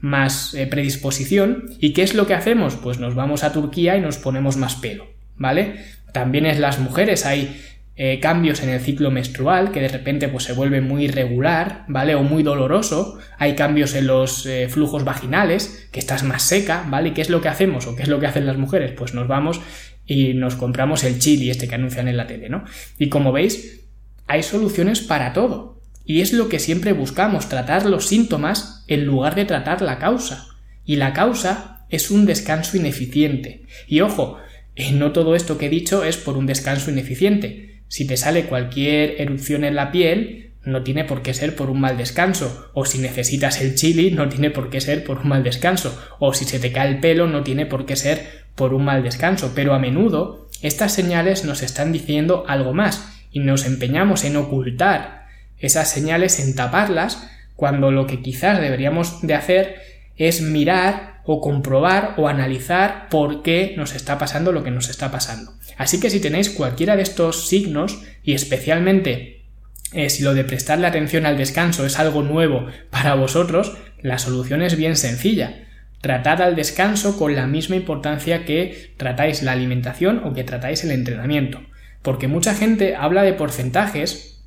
más 0.00 0.54
eh, 0.54 0.66
predisposición. 0.66 1.64
¿Y 1.80 1.92
qué 1.92 2.02
es 2.02 2.14
lo 2.14 2.26
que 2.26 2.34
hacemos? 2.34 2.76
Pues 2.76 2.98
nos 2.98 3.14
vamos 3.14 3.44
a 3.44 3.52
Turquía 3.52 3.96
y 3.96 4.00
nos 4.00 4.18
ponemos 4.18 4.56
más 4.56 4.76
pelo, 4.76 5.06
¿vale? 5.36 5.84
También 6.12 6.46
es 6.46 6.58
las 6.58 6.78
mujeres, 6.78 7.26
hay 7.26 7.60
eh, 8.00 8.20
cambios 8.20 8.62
en 8.62 8.68
el 8.68 8.80
ciclo 8.80 9.10
menstrual 9.10 9.72
que 9.72 9.80
de 9.80 9.88
repente 9.88 10.28
pues 10.28 10.44
se 10.44 10.52
vuelve 10.52 10.80
muy 10.80 11.06
irregular, 11.06 11.84
¿vale? 11.88 12.14
O 12.14 12.22
muy 12.22 12.44
doloroso, 12.44 13.18
hay 13.38 13.56
cambios 13.56 13.96
en 13.96 14.06
los 14.06 14.46
eh, 14.46 14.68
flujos 14.68 15.02
vaginales, 15.02 15.88
que 15.90 15.98
estás 15.98 16.22
más 16.22 16.44
seca, 16.44 16.86
¿vale? 16.88 17.08
¿Y 17.08 17.12
qué 17.12 17.22
es 17.22 17.28
lo 17.28 17.40
que 17.40 17.48
hacemos 17.48 17.88
o 17.88 17.96
qué 17.96 18.04
es 18.04 18.08
lo 18.08 18.20
que 18.20 18.28
hacen 18.28 18.46
las 18.46 18.56
mujeres? 18.56 18.92
Pues 18.92 19.14
nos 19.14 19.26
vamos 19.26 19.60
y 20.06 20.34
nos 20.34 20.54
compramos 20.54 21.02
el 21.02 21.18
chili 21.18 21.50
este 21.50 21.66
que 21.66 21.74
anuncian 21.74 22.06
en 22.06 22.16
la 22.16 22.28
tele, 22.28 22.48
¿no? 22.48 22.64
Y 23.00 23.08
como 23.08 23.32
veis, 23.32 23.80
hay 24.28 24.44
soluciones 24.44 25.00
para 25.00 25.32
todo. 25.32 25.82
Y 26.04 26.20
es 26.20 26.32
lo 26.32 26.48
que 26.48 26.60
siempre 26.60 26.92
buscamos, 26.92 27.48
tratar 27.48 27.84
los 27.84 28.06
síntomas 28.06 28.84
en 28.86 29.06
lugar 29.06 29.34
de 29.34 29.44
tratar 29.44 29.82
la 29.82 29.98
causa. 29.98 30.46
Y 30.84 30.96
la 30.96 31.12
causa 31.12 31.84
es 31.90 32.12
un 32.12 32.26
descanso 32.26 32.76
ineficiente. 32.76 33.64
Y 33.88 34.02
ojo, 34.02 34.38
eh, 34.76 34.92
no 34.92 35.10
todo 35.10 35.34
esto 35.34 35.58
que 35.58 35.66
he 35.66 35.68
dicho 35.68 36.04
es 36.04 36.16
por 36.16 36.36
un 36.38 36.46
descanso 36.46 36.92
ineficiente. 36.92 37.77
Si 37.88 38.06
te 38.06 38.16
sale 38.16 38.44
cualquier 38.44 39.20
erupción 39.20 39.64
en 39.64 39.74
la 39.74 39.90
piel, 39.90 40.52
no 40.64 40.82
tiene 40.82 41.04
por 41.04 41.22
qué 41.22 41.32
ser 41.34 41.56
por 41.56 41.70
un 41.70 41.80
mal 41.80 41.96
descanso. 41.96 42.70
O 42.74 42.84
si 42.84 42.98
necesitas 42.98 43.60
el 43.60 43.74
chili, 43.74 44.10
no 44.10 44.28
tiene 44.28 44.50
por 44.50 44.70
qué 44.70 44.80
ser 44.80 45.04
por 45.04 45.18
un 45.18 45.28
mal 45.28 45.42
descanso. 45.42 45.98
O 46.18 46.34
si 46.34 46.44
se 46.44 46.58
te 46.58 46.72
cae 46.72 46.88
el 46.88 47.00
pelo, 47.00 47.26
no 47.26 47.42
tiene 47.42 47.66
por 47.66 47.86
qué 47.86 47.96
ser 47.96 48.44
por 48.54 48.74
un 48.74 48.84
mal 48.84 49.02
descanso. 49.02 49.52
Pero 49.54 49.74
a 49.74 49.78
menudo 49.78 50.48
estas 50.60 50.92
señales 50.92 51.44
nos 51.44 51.62
están 51.62 51.92
diciendo 51.92 52.44
algo 52.48 52.74
más 52.74 53.12
y 53.30 53.40
nos 53.40 53.64
empeñamos 53.64 54.24
en 54.24 54.36
ocultar 54.36 55.26
esas 55.58 55.90
señales, 55.90 56.38
en 56.40 56.54
taparlas, 56.54 57.28
cuando 57.56 57.90
lo 57.90 58.06
que 58.06 58.20
quizás 58.20 58.60
deberíamos 58.60 59.22
de 59.22 59.34
hacer 59.34 59.76
es 60.16 60.42
mirar 60.42 61.07
o 61.30 61.42
comprobar 61.42 62.14
o 62.16 62.26
analizar 62.26 63.10
por 63.10 63.42
qué 63.42 63.74
nos 63.76 63.94
está 63.94 64.16
pasando 64.16 64.50
lo 64.50 64.64
que 64.64 64.70
nos 64.70 64.88
está 64.88 65.10
pasando. 65.10 65.52
Así 65.76 66.00
que 66.00 66.08
si 66.08 66.20
tenéis 66.20 66.48
cualquiera 66.48 66.96
de 66.96 67.02
estos 67.02 67.48
signos 67.48 68.02
y 68.22 68.32
especialmente 68.32 69.44
eh, 69.92 70.08
si 70.08 70.22
lo 70.22 70.32
de 70.32 70.44
prestarle 70.44 70.86
atención 70.86 71.26
al 71.26 71.36
descanso 71.36 71.84
es 71.84 71.98
algo 71.98 72.22
nuevo 72.22 72.68
para 72.88 73.14
vosotros, 73.14 73.76
la 74.00 74.16
solución 74.16 74.62
es 74.62 74.78
bien 74.78 74.96
sencilla. 74.96 75.66
Tratad 76.00 76.40
al 76.40 76.56
descanso 76.56 77.18
con 77.18 77.36
la 77.36 77.46
misma 77.46 77.76
importancia 77.76 78.46
que 78.46 78.94
tratáis 78.96 79.42
la 79.42 79.52
alimentación 79.52 80.22
o 80.24 80.32
que 80.32 80.44
tratáis 80.44 80.82
el 80.84 80.92
entrenamiento. 80.92 81.60
Porque 82.00 82.26
mucha 82.26 82.54
gente 82.54 82.96
habla 82.96 83.22
de 83.22 83.34
porcentajes 83.34 84.37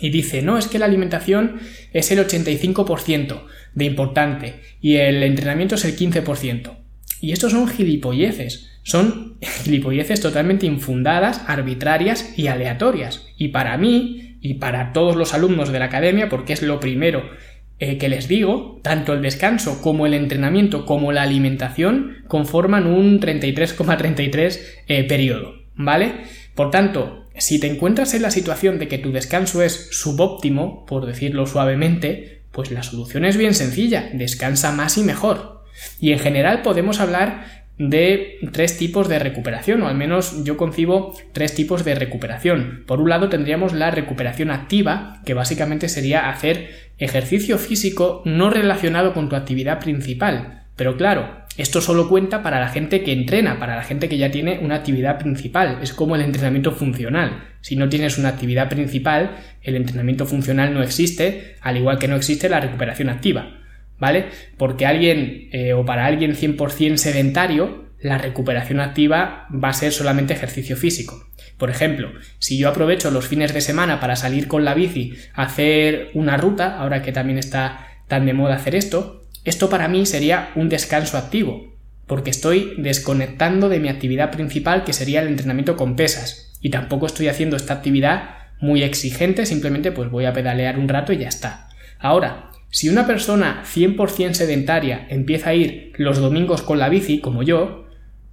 y 0.00 0.10
dice, 0.10 0.42
no, 0.42 0.58
es 0.58 0.66
que 0.66 0.78
la 0.78 0.86
alimentación 0.86 1.60
es 1.92 2.10
el 2.10 2.18
85% 2.18 3.42
de 3.74 3.84
importante 3.84 4.60
y 4.80 4.96
el 4.96 5.22
entrenamiento 5.22 5.74
es 5.74 5.84
el 5.84 5.96
15%. 5.96 6.76
Y 7.20 7.32
estos 7.32 7.52
son 7.52 7.68
gilipolleces, 7.68 8.70
son 8.82 9.36
gilipolleces 9.62 10.20
totalmente 10.20 10.66
infundadas, 10.66 11.42
arbitrarias 11.46 12.36
y 12.36 12.48
aleatorias. 12.48 13.26
Y 13.36 13.48
para 13.48 13.76
mí, 13.76 14.38
y 14.40 14.54
para 14.54 14.92
todos 14.92 15.16
los 15.16 15.34
alumnos 15.34 15.70
de 15.70 15.78
la 15.78 15.84
academia, 15.86 16.28
porque 16.28 16.52
es 16.52 16.62
lo 16.62 16.80
primero 16.80 17.22
eh, 17.78 17.98
que 17.98 18.08
les 18.08 18.28
digo, 18.28 18.80
tanto 18.82 19.12
el 19.12 19.22
descanso 19.22 19.80
como 19.82 20.06
el 20.06 20.14
entrenamiento 20.14 20.84
como 20.86 21.12
la 21.12 21.22
alimentación 21.22 22.18
conforman 22.28 22.86
un 22.86 23.20
33,33 23.20 24.60
eh, 24.88 25.04
periodo, 25.04 25.54
¿vale? 25.74 26.12
Por 26.54 26.70
tanto, 26.70 27.21
si 27.36 27.58
te 27.58 27.68
encuentras 27.68 28.14
en 28.14 28.22
la 28.22 28.30
situación 28.30 28.78
de 28.78 28.88
que 28.88 28.98
tu 28.98 29.12
descanso 29.12 29.62
es 29.62 29.88
subóptimo, 29.90 30.84
por 30.86 31.06
decirlo 31.06 31.46
suavemente, 31.46 32.42
pues 32.52 32.70
la 32.70 32.82
solución 32.82 33.24
es 33.24 33.36
bien 33.36 33.54
sencilla, 33.54 34.10
descansa 34.12 34.72
más 34.72 34.98
y 34.98 35.02
mejor. 35.02 35.64
Y 36.00 36.12
en 36.12 36.18
general 36.18 36.62
podemos 36.62 37.00
hablar 37.00 37.62
de 37.78 38.38
tres 38.52 38.76
tipos 38.76 39.08
de 39.08 39.18
recuperación, 39.18 39.82
o 39.82 39.88
al 39.88 39.96
menos 39.96 40.44
yo 40.44 40.56
concibo 40.56 41.14
tres 41.32 41.54
tipos 41.54 41.84
de 41.84 41.94
recuperación. 41.94 42.84
Por 42.86 43.00
un 43.00 43.08
lado 43.08 43.28
tendríamos 43.28 43.72
la 43.72 43.90
recuperación 43.90 44.50
activa, 44.50 45.20
que 45.24 45.34
básicamente 45.34 45.88
sería 45.88 46.28
hacer 46.28 46.70
ejercicio 46.98 47.58
físico 47.58 48.22
no 48.24 48.50
relacionado 48.50 49.14
con 49.14 49.28
tu 49.28 49.36
actividad 49.36 49.80
principal. 49.80 50.64
Pero 50.76 50.96
claro, 50.96 51.41
esto 51.56 51.82
solo 51.82 52.08
cuenta 52.08 52.42
para 52.42 52.60
la 52.60 52.68
gente 52.68 53.02
que 53.02 53.12
entrena, 53.12 53.58
para 53.58 53.76
la 53.76 53.82
gente 53.82 54.08
que 54.08 54.16
ya 54.16 54.30
tiene 54.30 54.58
una 54.60 54.76
actividad 54.76 55.18
principal. 55.18 55.78
Es 55.82 55.92
como 55.92 56.16
el 56.16 56.22
entrenamiento 56.22 56.72
funcional. 56.72 57.44
Si 57.60 57.76
no 57.76 57.88
tienes 57.88 58.16
una 58.16 58.30
actividad 58.30 58.70
principal, 58.70 59.36
el 59.60 59.76
entrenamiento 59.76 60.24
funcional 60.24 60.72
no 60.72 60.82
existe, 60.82 61.56
al 61.60 61.76
igual 61.76 61.98
que 61.98 62.08
no 62.08 62.16
existe 62.16 62.48
la 62.48 62.60
recuperación 62.60 63.10
activa. 63.10 63.58
¿Vale? 63.98 64.26
Porque 64.56 64.86
alguien 64.86 65.48
eh, 65.52 65.74
o 65.74 65.84
para 65.84 66.06
alguien 66.06 66.34
100% 66.34 66.96
sedentario, 66.96 67.92
la 68.00 68.18
recuperación 68.18 68.80
activa 68.80 69.46
va 69.52 69.68
a 69.68 69.74
ser 69.74 69.92
solamente 69.92 70.32
ejercicio 70.32 70.76
físico. 70.76 71.28
Por 71.56 71.70
ejemplo, 71.70 72.10
si 72.38 72.58
yo 72.58 72.68
aprovecho 72.68 73.12
los 73.12 73.28
fines 73.28 73.54
de 73.54 73.60
semana 73.60 74.00
para 74.00 74.16
salir 74.16 74.48
con 74.48 74.64
la 74.64 74.74
bici 74.74 75.14
hacer 75.34 76.10
una 76.14 76.36
ruta, 76.36 76.78
ahora 76.78 77.02
que 77.02 77.12
también 77.12 77.38
está 77.38 77.86
tan 78.08 78.26
de 78.26 78.32
moda 78.32 78.56
hacer 78.56 78.74
esto, 78.74 79.21
esto 79.44 79.68
para 79.68 79.88
mí 79.88 80.06
sería 80.06 80.50
un 80.54 80.68
descanso 80.68 81.18
activo, 81.18 81.74
porque 82.06 82.30
estoy 82.30 82.74
desconectando 82.78 83.68
de 83.68 83.80
mi 83.80 83.88
actividad 83.88 84.30
principal 84.30 84.84
que 84.84 84.92
sería 84.92 85.22
el 85.22 85.28
entrenamiento 85.28 85.76
con 85.76 85.96
pesas, 85.96 86.56
y 86.60 86.70
tampoco 86.70 87.06
estoy 87.06 87.28
haciendo 87.28 87.56
esta 87.56 87.74
actividad 87.74 88.36
muy 88.60 88.82
exigente, 88.82 89.44
simplemente 89.44 89.90
pues 89.90 90.10
voy 90.10 90.24
a 90.24 90.32
pedalear 90.32 90.78
un 90.78 90.88
rato 90.88 91.12
y 91.12 91.18
ya 91.18 91.28
está. 91.28 91.68
Ahora, 91.98 92.50
si 92.70 92.88
una 92.88 93.06
persona 93.06 93.64
100% 93.66 94.32
sedentaria 94.32 95.06
empieza 95.10 95.50
a 95.50 95.54
ir 95.54 95.92
los 95.96 96.18
domingos 96.18 96.62
con 96.62 96.78
la 96.78 96.88
bici, 96.88 97.20
como 97.20 97.42
yo, 97.42 97.86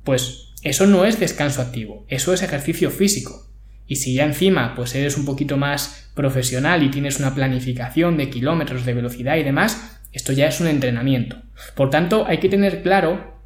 pues 0.03 0.53
eso 0.61 0.85
no 0.85 1.05
es 1.05 1.19
descanso 1.19 1.61
activo, 1.61 2.05
eso 2.07 2.33
es 2.33 2.43
ejercicio 2.43 2.91
físico. 2.91 3.47
Y 3.87 3.95
si 3.95 4.13
ya 4.13 4.25
encima 4.25 4.75
pues 4.75 4.93
eres 4.93 5.17
un 5.17 5.25
poquito 5.25 5.57
más 5.57 6.11
profesional 6.13 6.83
y 6.83 6.91
tienes 6.91 7.19
una 7.19 7.33
planificación 7.33 8.17
de 8.17 8.29
kilómetros, 8.29 8.85
de 8.85 8.93
velocidad 8.93 9.37
y 9.37 9.43
demás, 9.43 9.98
esto 10.11 10.33
ya 10.33 10.47
es 10.47 10.59
un 10.59 10.67
entrenamiento. 10.67 11.37
Por 11.75 11.89
tanto, 11.89 12.25
hay 12.27 12.37
que 12.39 12.49
tener 12.49 12.81
claro 12.81 13.39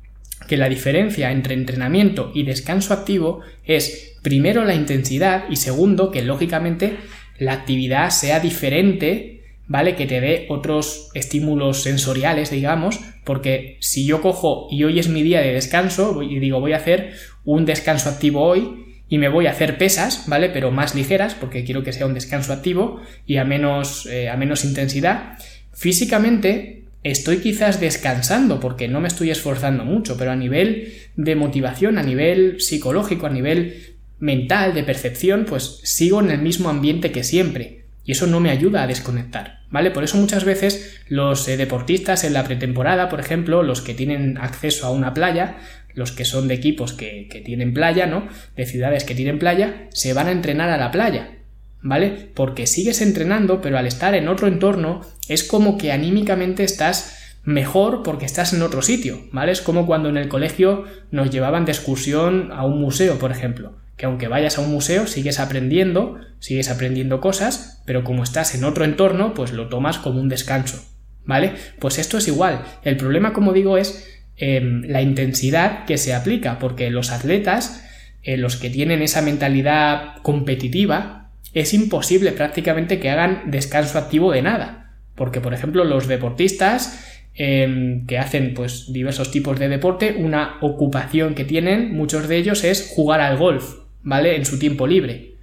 que 0.48 0.58
la 0.58 0.70
diferencia 0.70 1.32
entre 1.32 1.54
entrenamiento 1.54 2.32
y 2.34 2.44
descanso 2.44 2.94
activo 2.94 3.42
es 3.66 4.18
primero 4.22 4.64
la 4.66 4.76
intensidad 4.76 5.46
y 5.50 5.58
segundo 5.58 6.12
que 6.12 6.22
lógicamente 6.22 6.98
la 7.38 7.54
actividad 7.54 8.10
sea 8.10 8.40
diferente, 8.40 9.44
¿vale? 9.68 9.96
Que 9.96 10.06
te 10.06 10.22
dé 10.22 10.46
otros 10.50 11.10
estímulos 11.14 11.84
sensoriales, 11.84 12.52
digamos, 12.52 13.00
porque 13.24 13.78
si 13.80 14.06
yo 14.06 14.22
cojo 14.22 14.68
y 14.70 14.84
hoy 14.84 15.00
es 15.00 15.08
mi 15.08 15.24
día 15.24 15.42
de 15.42 15.54
descanso 15.54 16.22
y 16.22 16.40
digo 16.40 16.60
voy 16.60 16.74
a 16.74 16.78
hacer 16.78 17.14
un 17.44 17.66
descanso 17.66 18.10
activo 18.10 18.44
hoy 18.44 18.86
y 19.10 19.18
me 19.18 19.30
voy 19.30 19.48
a 19.48 19.52
hacer 19.52 19.78
pesas, 19.78 20.26
¿vale? 20.28 20.50
Pero 20.50 20.72
más 20.72 20.96
ligeras 20.96 21.36
porque 21.36 21.64
quiero 21.64 21.84
que 21.84 21.94
sea 21.94 22.06
un 22.06 22.14
descanso 22.14 22.54
activo 22.54 23.02
y 23.26 23.38
a 23.38 23.46
menos, 23.46 24.06
eh, 24.08 24.30
a 24.30 24.38
menos 24.38 24.66
intensidad 24.66 25.38
Físicamente 25.74 26.84
estoy 27.04 27.38
quizás 27.38 27.80
descansando 27.80 28.60
porque 28.60 28.88
no 28.88 29.02
me 29.02 29.08
estoy 29.08 29.32
esforzando 29.32 29.84
mucho, 29.84 30.18
pero 30.18 30.32
a 30.32 30.36
nivel 30.36 30.94
de 31.16 31.36
motivación, 31.36 31.98
a 31.98 32.04
nivel 32.04 32.62
psicológico, 32.62 33.26
a 33.26 33.32
nivel 33.32 33.96
mental, 34.20 34.74
de 34.74 34.84
percepción, 34.84 35.46
pues 35.46 35.82
sigo 35.84 36.22
en 36.22 36.32
el 36.32 36.42
mismo 36.42 36.70
ambiente 36.70 37.12
que 37.12 37.24
siempre. 37.24 37.84
Y 38.06 38.12
eso 38.14 38.28
no 38.28 38.40
me 38.40 38.52
ayuda 38.52 38.84
a 38.84 38.88
desconectar, 38.88 39.62
¿vale? 39.70 39.90
Por 39.92 40.04
eso 40.04 40.18
muchas 40.18 40.44
veces 40.44 41.02
los 41.08 41.48
eh, 41.48 41.56
deportistas 41.56 42.24
en 42.26 42.34
la 42.34 42.44
pretemporada, 42.44 43.08
por 43.08 43.22
ejemplo, 43.22 43.64
los 43.64 43.82
que 43.82 43.94
tienen 43.94 44.38
acceso 44.38 44.86
a 44.86 44.92
una 44.92 45.14
playa, 45.14 45.58
los 45.94 46.12
que 46.12 46.26
son 46.26 46.48
de 46.50 46.56
equipos 46.56 46.92
que, 46.92 47.28
que 47.30 47.40
tienen 47.40 47.74
playa, 47.74 48.06
¿no? 48.06 48.28
De 48.58 48.66
ciudades 48.66 49.06
que 49.06 49.16
tienen 49.16 49.40
playa, 49.40 49.88
se 49.92 50.14
van 50.14 50.28
a 50.28 50.32
entrenar 50.32 50.70
a 50.70 50.78
la 50.78 50.92
playa. 50.92 51.38
¿Vale? 51.84 52.32
Porque 52.34 52.66
sigues 52.66 53.02
entrenando, 53.02 53.62
pero 53.62 53.78
al 53.78 53.86
estar 53.86 54.16
en 54.16 54.30
otro 54.30 54.48
entorno 54.48 55.02
es 55.28 55.44
como 55.44 55.78
que 55.78 55.92
anímicamente 55.92 56.64
estás 56.64 57.20
mejor 57.44 58.04
porque 58.04 58.26
estás 58.26 58.54
en 58.54 58.62
otro 58.62 58.82
sitio, 58.82 59.28
¿vale? 59.32 59.52
Es 59.52 59.62
como 59.62 59.86
cuando 59.86 60.10
en 60.10 60.18
el 60.18 60.30
colegio 60.30 60.86
nos 61.12 61.30
llevaban 61.30 61.66
de 61.66 61.74
excursión 61.74 62.52
a 62.54 62.66
un 62.66 62.80
museo, 62.80 63.20
por 63.20 63.32
ejemplo, 63.32 63.76
que 63.98 64.06
aunque 64.06 64.30
vayas 64.30 64.58
a 64.58 64.62
un 64.62 64.72
museo 64.72 65.08
sigues 65.08 65.40
aprendiendo, 65.40 66.18
sigues 66.40 66.70
aprendiendo 66.70 67.20
cosas, 67.20 67.84
pero 67.86 68.06
como 68.06 68.24
estás 68.24 68.56
en 68.56 68.64
otro 68.64 68.86
entorno, 68.86 69.34
pues 69.34 69.52
lo 69.52 69.68
tomas 69.68 69.98
como 69.98 70.22
un 70.22 70.30
descanso, 70.30 70.82
¿vale? 71.26 71.54
Pues 71.80 72.00
esto 72.00 72.18
es 72.18 72.30
igual. 72.30 72.64
El 72.84 72.96
problema, 72.96 73.34
como 73.34 73.52
digo, 73.52 73.78
es 73.78 74.08
em, 74.38 74.84
la 74.84 75.02
intensidad 75.02 75.84
que 75.86 75.98
se 75.98 76.14
aplica, 76.14 76.60
porque 76.60 76.90
los 76.90 77.12
atletas, 77.12 77.84
eh, 78.24 78.38
los 78.38 78.56
que 78.56 78.70
tienen 78.70 79.02
esa 79.02 79.22
mentalidad 79.22 80.22
competitiva, 80.22 81.23
es 81.54 81.74
imposible 81.74 82.32
prácticamente 82.32 83.00
que 83.00 83.10
hagan 83.10 83.52
descanso 83.52 83.98
activo 83.98 84.32
de 84.32 84.42
nada. 84.42 84.96
Porque, 85.16 85.42
por 85.42 85.54
ejemplo, 85.54 85.84
los 85.84 86.08
deportistas 86.08 87.00
em, 87.36 88.06
que 88.08 88.18
hacen 88.18 88.54
pues 88.54 88.92
diversos 88.92 89.32
tipos 89.32 89.60
de 89.60 89.70
deporte, 89.70 90.16
una 90.18 90.58
ocupación 90.62 91.36
que 91.36 91.46
tienen, 91.46 91.96
muchos 91.96 92.28
de 92.28 92.38
ellos, 92.38 92.64
es 92.64 92.92
jugar 92.96 93.22
al 93.22 93.38
golf, 93.38 93.76
¿vale? 94.02 94.36
En 94.36 94.46
su 94.46 94.58
tiempo 94.58 94.88
libre. 94.88 95.36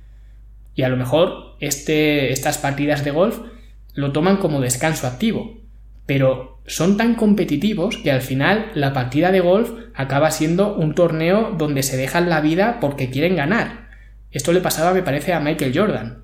Y 0.74 0.82
a 0.82 0.88
lo 0.88 0.96
mejor 0.96 1.56
este, 1.60 2.32
estas 2.32 2.58
partidas 2.58 3.04
de 3.04 3.10
golf 3.10 3.40
lo 3.94 4.12
toman 4.12 4.38
como 4.38 4.60
descanso 4.60 5.06
activo. 5.06 5.58
pero 6.06 6.58
son 6.66 6.96
tan 6.96 7.14
competitivos 7.14 7.96
que 7.96 8.12
al 8.12 8.20
final 8.20 8.70
la 8.74 8.92
partida 8.92 9.32
de 9.32 9.40
golf 9.40 9.70
acaba 9.94 10.30
siendo 10.30 10.74
un 10.76 10.94
torneo 10.94 11.54
donde 11.56 11.82
se 11.82 11.96
dejan 11.96 12.28
la 12.28 12.40
vida 12.40 12.78
porque 12.80 13.10
quieren 13.10 13.36
ganar. 13.36 13.89
Esto 14.30 14.52
le 14.52 14.60
pasaba, 14.60 14.94
me 14.94 15.02
parece, 15.02 15.32
a 15.32 15.40
Michael 15.40 15.72
Jordan, 15.76 16.22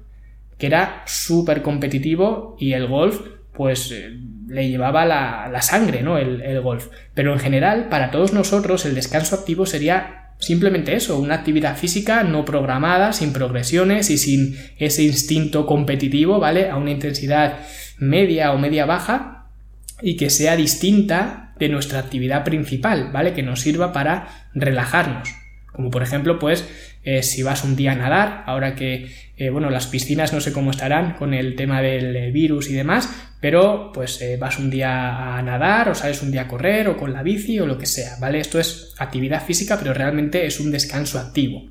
que 0.59 0.67
era 0.67 1.03
súper 1.07 1.63
competitivo 1.63 2.57
y 2.59 2.73
el 2.73 2.87
golf, 2.87 3.21
pues 3.53 3.91
eh, 3.93 4.19
le 4.49 4.69
llevaba 4.69 5.05
la, 5.05 5.63
sangre, 5.63 6.03
¿no? 6.03 6.19
El, 6.19 6.41
el 6.43 6.61
golf. 6.61 6.89
Pero 7.15 7.33
en 7.33 7.39
general, 7.39 7.89
para 7.89 8.11
todos 8.11 8.33
nosotros, 8.33 8.85
el 8.85 8.95
descanso 8.95 9.35
activo 9.35 9.67
sería 9.67 10.27
Simplemente 10.39 10.95
eso, 10.95 11.19
una 11.19 11.35
actividad 11.35 11.77
física 11.77 12.23
no 12.23 12.45
programada, 12.45 13.13
sin 13.13 13.33
progresiones 13.33 14.11
y 14.11 14.19
sin 14.19 14.57
ese 14.79 15.03
instinto 15.03 15.65
competitivo, 15.65 16.39
¿vale? 16.39 16.69
A 16.69 16.77
una 16.77 16.91
intensidad 16.91 17.61
media 17.99 18.53
o 18.53 18.59
media 18.59 18.85
baja 18.85 19.47
y 20.03 20.17
que 20.17 20.29
sea 20.29 20.57
distinta 20.57 21.55
de 21.59 21.71
nuestra 21.71 22.01
actividad 22.01 22.45
principal, 22.45 23.11
¿vale? 23.13 23.33
Que 23.33 23.43
nos 23.43 23.61
sirva 23.61 23.95
para 23.95 24.51
relajarnos. 24.55 25.35
Como 25.73 25.91
por 25.91 26.03
ejemplo, 26.03 26.39
pues 26.39 26.69
eh, 27.07 27.23
si 27.23 27.45
vas 27.45 27.63
un 27.63 27.77
día 27.77 27.93
a 27.93 27.95
nadar, 27.95 28.43
ahora 28.47 28.75
que, 28.75 29.07
eh, 29.37 29.49
bueno, 29.49 29.71
las 29.71 29.87
piscinas 29.87 30.33
no 30.33 30.41
sé 30.41 30.53
cómo 30.53 30.73
estarán 30.73 31.15
con 31.15 31.35
el 31.35 31.55
tema 31.55 31.81
del 31.81 32.17
eh, 32.17 32.33
virus 32.33 32.69
y 32.69 32.73
demás, 32.73 33.09
pero 33.41 33.93
pues 33.95 34.21
vas 34.41 34.59
un 34.59 34.71
día 34.71 35.37
a 35.37 35.41
nadar 35.41 35.89
o 35.89 35.95
sales 35.95 36.21
un 36.23 36.33
día 36.33 36.43
a 36.43 36.49
correr 36.49 36.89
o 36.89 36.97
con 36.97 37.13
la 37.13 37.23
bici 37.23 37.61
o 37.61 37.67
lo 37.67 37.79
que 37.79 37.87
sea, 37.87 38.17
¿vale? 38.19 38.41
Esto 38.41 38.59
es 38.59 38.93
actividad 38.99 39.45
física, 39.45 39.79
pero 39.79 39.95
realmente 39.95 40.47
es 40.47 40.59
un 40.59 40.73
descanso 40.73 41.21
activo. 41.21 41.63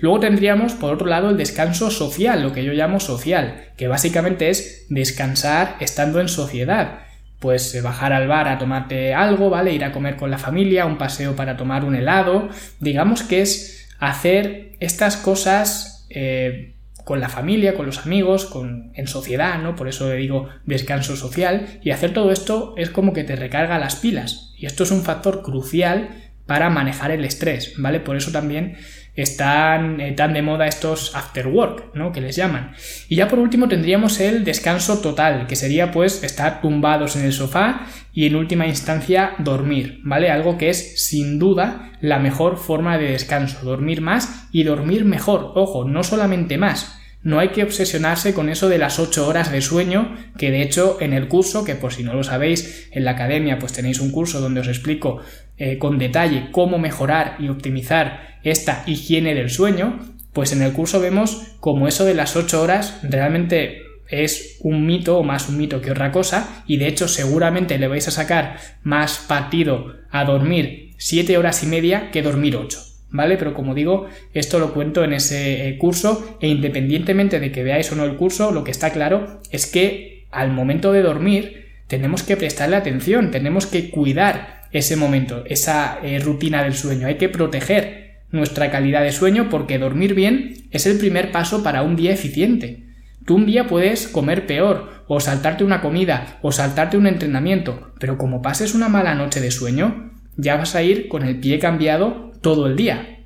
Luego 0.00 0.20
tendríamos, 0.20 0.72
por 0.72 0.94
otro 0.94 1.06
lado, 1.06 1.28
el 1.28 1.36
descanso 1.36 1.90
social, 1.90 2.42
lo 2.42 2.54
que 2.54 2.64
yo 2.64 2.72
llamo 2.72 2.98
social, 2.98 3.66
que 3.76 3.88
básicamente 3.88 4.48
es 4.48 4.86
descansar 4.88 5.76
estando 5.80 6.18
en 6.20 6.28
sociedad 6.28 7.00
pues 7.40 7.80
bajar 7.82 8.12
al 8.12 8.26
bar 8.26 8.48
a 8.48 8.58
tomarte 8.58 9.14
algo, 9.14 9.48
¿vale? 9.48 9.72
Ir 9.72 9.84
a 9.84 9.92
comer 9.92 10.16
con 10.16 10.30
la 10.30 10.38
familia, 10.38 10.86
un 10.86 10.98
paseo 10.98 11.36
para 11.36 11.56
tomar 11.56 11.84
un 11.84 11.94
helado. 11.94 12.48
Digamos 12.80 13.22
que 13.22 13.42
es 13.42 13.77
hacer 13.98 14.72
estas 14.80 15.16
cosas 15.16 16.06
eh, 16.10 16.74
con 17.04 17.20
la 17.20 17.28
familia, 17.28 17.74
con 17.74 17.86
los 17.86 18.04
amigos, 18.04 18.44
con, 18.44 18.90
en 18.94 19.06
sociedad, 19.06 19.58
¿no? 19.62 19.76
Por 19.76 19.88
eso 19.88 20.08
le 20.08 20.16
digo 20.16 20.48
descanso 20.64 21.16
social. 21.16 21.80
Y 21.82 21.90
hacer 21.90 22.12
todo 22.12 22.32
esto 22.32 22.74
es 22.76 22.90
como 22.90 23.12
que 23.12 23.24
te 23.24 23.36
recarga 23.36 23.78
las 23.78 23.96
pilas. 23.96 24.52
Y 24.58 24.66
esto 24.66 24.82
es 24.82 24.90
un 24.90 25.02
factor 25.02 25.42
crucial 25.42 26.10
para 26.46 26.70
manejar 26.70 27.10
el 27.10 27.24
estrés, 27.24 27.74
¿vale? 27.78 28.00
Por 28.00 28.16
eso 28.16 28.30
también 28.30 28.76
están 29.22 30.00
eh, 30.00 30.12
tan 30.12 30.32
de 30.32 30.42
moda 30.42 30.66
estos 30.66 31.14
after 31.14 31.46
work, 31.46 31.94
¿no? 31.94 32.12
Que 32.12 32.20
les 32.20 32.36
llaman. 32.36 32.72
Y 33.08 33.16
ya 33.16 33.28
por 33.28 33.38
último 33.38 33.68
tendríamos 33.68 34.20
el 34.20 34.44
descanso 34.44 35.00
total, 35.00 35.46
que 35.46 35.56
sería 35.56 35.90
pues 35.90 36.22
estar 36.22 36.60
tumbados 36.60 37.16
en 37.16 37.24
el 37.24 37.32
sofá 37.32 37.86
y 38.12 38.26
en 38.26 38.36
última 38.36 38.66
instancia 38.66 39.34
dormir, 39.38 40.00
¿vale? 40.04 40.30
Algo 40.30 40.58
que 40.58 40.70
es 40.70 41.04
sin 41.04 41.38
duda 41.38 41.92
la 42.00 42.18
mejor 42.18 42.56
forma 42.56 42.98
de 42.98 43.10
descanso, 43.10 43.64
dormir 43.64 44.00
más 44.00 44.48
y 44.52 44.62
dormir 44.62 45.04
mejor, 45.04 45.52
ojo, 45.54 45.84
no 45.84 46.02
solamente 46.02 46.58
más, 46.58 46.98
no 47.22 47.40
hay 47.40 47.48
que 47.48 47.64
obsesionarse 47.64 48.32
con 48.32 48.48
eso 48.48 48.68
de 48.68 48.78
las 48.78 49.00
8 49.00 49.26
horas 49.26 49.50
de 49.50 49.60
sueño, 49.60 50.16
que 50.36 50.52
de 50.52 50.62
hecho 50.62 50.98
en 51.00 51.12
el 51.12 51.26
curso, 51.26 51.64
que 51.64 51.74
por 51.74 51.92
si 51.92 52.04
no 52.04 52.14
lo 52.14 52.22
sabéis, 52.22 52.88
en 52.92 53.04
la 53.04 53.12
academia 53.12 53.58
pues 53.58 53.72
tenéis 53.72 54.00
un 54.00 54.12
curso 54.12 54.40
donde 54.40 54.60
os 54.60 54.68
explico 54.68 55.20
eh, 55.56 55.78
con 55.78 55.98
detalle 55.98 56.50
cómo 56.52 56.78
mejorar 56.78 57.36
y 57.40 57.48
optimizar 57.48 58.37
esta 58.50 58.82
higiene 58.86 59.34
del 59.34 59.50
sueño, 59.50 59.98
pues 60.32 60.52
en 60.52 60.62
el 60.62 60.72
curso 60.72 61.00
vemos 61.00 61.42
como 61.60 61.88
eso 61.88 62.04
de 62.04 62.14
las 62.14 62.36
8 62.36 62.62
horas 62.62 63.00
realmente 63.02 63.82
es 64.08 64.58
un 64.60 64.86
mito 64.86 65.18
o 65.18 65.22
más 65.22 65.48
un 65.48 65.58
mito 65.58 65.80
que 65.80 65.90
otra 65.90 66.12
cosa 66.12 66.62
y 66.66 66.78
de 66.78 66.86
hecho 66.86 67.08
seguramente 67.08 67.78
le 67.78 67.88
vais 67.88 68.08
a 68.08 68.12
sacar 68.12 68.58
más 68.82 69.18
partido 69.18 69.94
a 70.10 70.24
dormir 70.24 70.94
7 70.98 71.36
horas 71.36 71.62
y 71.62 71.66
media 71.66 72.10
que 72.10 72.22
dormir 72.22 72.56
8. 72.56 72.88
¿vale? 73.10 73.36
Pero 73.36 73.54
como 73.54 73.74
digo, 73.74 74.06
esto 74.34 74.58
lo 74.58 74.72
cuento 74.72 75.04
en 75.04 75.12
ese 75.12 75.68
eh, 75.68 75.78
curso 75.78 76.36
e 76.40 76.48
independientemente 76.48 77.40
de 77.40 77.52
que 77.52 77.62
veáis 77.62 77.90
o 77.92 77.96
no 77.96 78.04
el 78.04 78.16
curso, 78.16 78.50
lo 78.50 78.64
que 78.64 78.70
está 78.70 78.90
claro 78.90 79.40
es 79.50 79.66
que 79.66 80.26
al 80.30 80.52
momento 80.52 80.92
de 80.92 81.02
dormir 81.02 81.66
tenemos 81.86 82.22
que 82.22 82.36
prestarle 82.36 82.76
atención, 82.76 83.30
tenemos 83.30 83.66
que 83.66 83.90
cuidar 83.90 84.62
ese 84.72 84.96
momento, 84.96 85.44
esa 85.46 85.98
eh, 86.02 86.18
rutina 86.18 86.62
del 86.62 86.74
sueño, 86.74 87.06
hay 87.06 87.16
que 87.16 87.30
proteger 87.30 88.07
nuestra 88.30 88.70
calidad 88.70 89.02
de 89.02 89.12
sueño 89.12 89.48
porque 89.48 89.78
dormir 89.78 90.14
bien 90.14 90.68
es 90.70 90.86
el 90.86 90.98
primer 90.98 91.32
paso 91.32 91.62
para 91.62 91.82
un 91.82 91.96
día 91.96 92.12
eficiente. 92.12 92.84
Tú 93.24 93.36
un 93.36 93.46
día 93.46 93.66
puedes 93.66 94.08
comer 94.08 94.46
peor, 94.46 95.04
o 95.06 95.20
saltarte 95.20 95.64
una 95.64 95.80
comida, 95.80 96.38
o 96.42 96.52
saltarte 96.52 96.96
un 96.96 97.06
entrenamiento, 97.06 97.92
pero 97.98 98.16
como 98.18 98.42
pases 98.42 98.74
una 98.74 98.88
mala 98.88 99.14
noche 99.14 99.40
de 99.40 99.50
sueño, 99.50 100.12
ya 100.36 100.56
vas 100.56 100.74
a 100.74 100.82
ir 100.82 101.08
con 101.08 101.24
el 101.24 101.38
pie 101.40 101.58
cambiado 101.58 102.32
todo 102.40 102.66
el 102.66 102.76
día. 102.76 103.18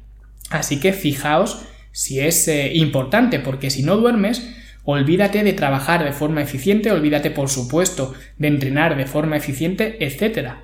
Así 0.51 0.81
que 0.81 0.93
fijaos 0.93 1.65
si 1.93 2.21
es 2.21 2.49
eh, 2.49 2.73
importante, 2.75 3.39
porque 3.39 3.71
si 3.71 3.83
no 3.83 3.97
duermes, 3.97 4.49
olvídate 4.85 5.45
de 5.45 5.53
trabajar 5.53 6.05
de 6.05 6.13
forma 6.13 6.43
eficiente, 6.43 6.91
olvídate 6.91 7.31
por 7.31 7.49
supuesto 7.49 8.15
de 8.39 8.49
entrenar 8.49 8.97
de 8.97 9.07
forma 9.07 9.37
eficiente, 9.37 10.05
etc. 10.05 10.55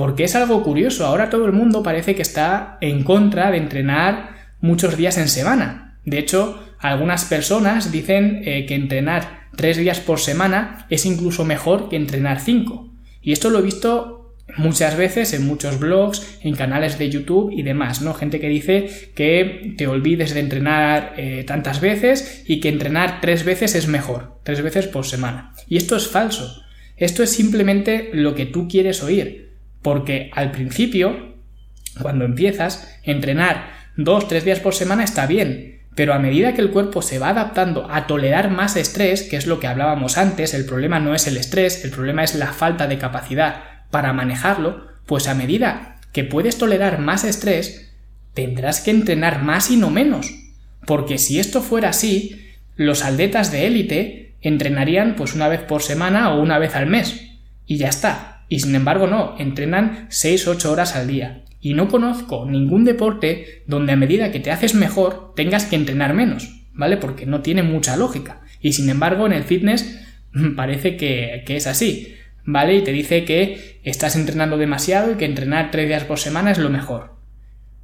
Porque 0.00 0.24
es 0.24 0.34
algo 0.34 0.62
curioso, 0.62 1.04
ahora 1.04 1.28
todo 1.28 1.44
el 1.44 1.52
mundo 1.52 1.82
parece 1.82 2.14
que 2.14 2.22
está 2.22 2.78
en 2.80 3.04
contra 3.04 3.50
de 3.50 3.58
entrenar 3.58 4.30
muchos 4.62 4.96
días 4.96 5.18
en 5.18 5.28
semana. 5.28 5.98
De 6.06 6.18
hecho, 6.18 6.58
algunas 6.78 7.26
personas 7.26 7.92
dicen 7.92 8.40
eh, 8.46 8.64
que 8.64 8.76
entrenar 8.76 9.48
tres 9.54 9.76
días 9.76 10.00
por 10.00 10.18
semana 10.18 10.86
es 10.88 11.04
incluso 11.04 11.44
mejor 11.44 11.90
que 11.90 11.96
entrenar 11.96 12.40
cinco. 12.40 12.94
Y 13.20 13.32
esto 13.32 13.50
lo 13.50 13.58
he 13.58 13.62
visto 13.62 14.36
muchas 14.56 14.96
veces 14.96 15.34
en 15.34 15.46
muchos 15.46 15.78
blogs, 15.78 16.38
en 16.40 16.56
canales 16.56 16.98
de 16.98 17.10
YouTube 17.10 17.52
y 17.52 17.62
demás, 17.62 18.00
¿no? 18.00 18.14
Gente 18.14 18.40
que 18.40 18.48
dice 18.48 19.12
que 19.14 19.74
te 19.76 19.86
olvides 19.86 20.32
de 20.32 20.40
entrenar 20.40 21.12
eh, 21.18 21.44
tantas 21.46 21.82
veces 21.82 22.42
y 22.46 22.60
que 22.60 22.70
entrenar 22.70 23.20
tres 23.20 23.44
veces 23.44 23.74
es 23.74 23.86
mejor, 23.86 24.38
tres 24.44 24.62
veces 24.62 24.86
por 24.86 25.04
semana. 25.04 25.52
Y 25.68 25.76
esto 25.76 25.94
es 25.94 26.08
falso. 26.08 26.62
Esto 26.96 27.22
es 27.22 27.28
simplemente 27.28 28.08
lo 28.14 28.34
que 28.34 28.46
tú 28.46 28.66
quieres 28.66 29.02
oír. 29.02 29.49
Porque 29.82 30.30
al 30.34 30.50
principio, 30.50 31.34
cuando 32.00 32.24
empiezas, 32.24 32.98
entrenar 33.02 33.72
dos, 33.96 34.28
tres 34.28 34.44
días 34.44 34.60
por 34.60 34.74
semana 34.74 35.04
está 35.04 35.26
bien. 35.26 35.80
Pero 35.94 36.14
a 36.14 36.18
medida 36.18 36.54
que 36.54 36.60
el 36.60 36.70
cuerpo 36.70 37.02
se 37.02 37.18
va 37.18 37.30
adaptando 37.30 37.90
a 37.90 38.06
tolerar 38.06 38.50
más 38.50 38.76
estrés, 38.76 39.22
que 39.22 39.36
es 39.36 39.46
lo 39.46 39.58
que 39.58 39.66
hablábamos 39.66 40.18
antes, 40.18 40.54
el 40.54 40.64
problema 40.64 41.00
no 41.00 41.14
es 41.14 41.26
el 41.26 41.36
estrés, 41.36 41.84
el 41.84 41.90
problema 41.90 42.22
es 42.22 42.34
la 42.34 42.52
falta 42.52 42.86
de 42.86 42.98
capacidad 42.98 43.64
para 43.90 44.12
manejarlo, 44.12 44.86
pues 45.06 45.26
a 45.26 45.34
medida 45.34 45.96
que 46.12 46.24
puedes 46.24 46.58
tolerar 46.58 47.00
más 47.00 47.24
estrés, 47.24 47.92
tendrás 48.34 48.80
que 48.80 48.92
entrenar 48.92 49.42
más 49.42 49.70
y 49.70 49.76
no 49.76 49.90
menos. 49.90 50.32
Porque 50.86 51.18
si 51.18 51.38
esto 51.38 51.60
fuera 51.60 51.90
así, 51.90 52.50
los 52.76 53.04
atletas 53.04 53.50
de 53.50 53.66
élite 53.66 54.36
entrenarían 54.40 55.16
pues 55.16 55.34
una 55.34 55.48
vez 55.48 55.60
por 55.60 55.82
semana 55.82 56.32
o 56.32 56.40
una 56.40 56.58
vez 56.58 56.74
al 56.76 56.86
mes. 56.86 57.20
Y 57.66 57.76
ya 57.76 57.88
está. 57.88 58.39
Y 58.50 58.60
sin 58.60 58.74
embargo 58.74 59.06
no, 59.06 59.36
entrenan 59.38 60.08
6-8 60.10 60.66
horas 60.66 60.94
al 60.94 61.06
día. 61.06 61.44
Y 61.58 61.72
no 61.72 61.88
conozco 61.88 62.44
ningún 62.44 62.84
deporte 62.84 63.62
donde 63.66 63.92
a 63.92 63.96
medida 63.96 64.30
que 64.30 64.40
te 64.40 64.50
haces 64.50 64.74
mejor 64.74 65.32
tengas 65.34 65.64
que 65.64 65.76
entrenar 65.76 66.12
menos, 66.12 66.66
¿vale? 66.74 66.98
Porque 66.98 67.24
no 67.24 67.40
tiene 67.40 67.62
mucha 67.62 67.96
lógica. 67.96 68.42
Y 68.60 68.74
sin 68.74 68.90
embargo 68.90 69.24
en 69.24 69.32
el 69.32 69.44
fitness 69.44 69.98
parece 70.56 70.98
que, 70.98 71.44
que 71.46 71.56
es 71.56 71.66
así. 71.66 72.16
¿vale? 72.44 72.76
Y 72.76 72.82
te 72.82 72.92
dice 72.92 73.24
que 73.24 73.80
estás 73.82 74.16
entrenando 74.16 74.58
demasiado 74.58 75.12
y 75.12 75.14
que 75.16 75.24
entrenar 75.24 75.70
tres 75.70 75.88
días 75.88 76.04
por 76.04 76.18
semana 76.18 76.50
es 76.50 76.58
lo 76.58 76.70
mejor. 76.70 77.16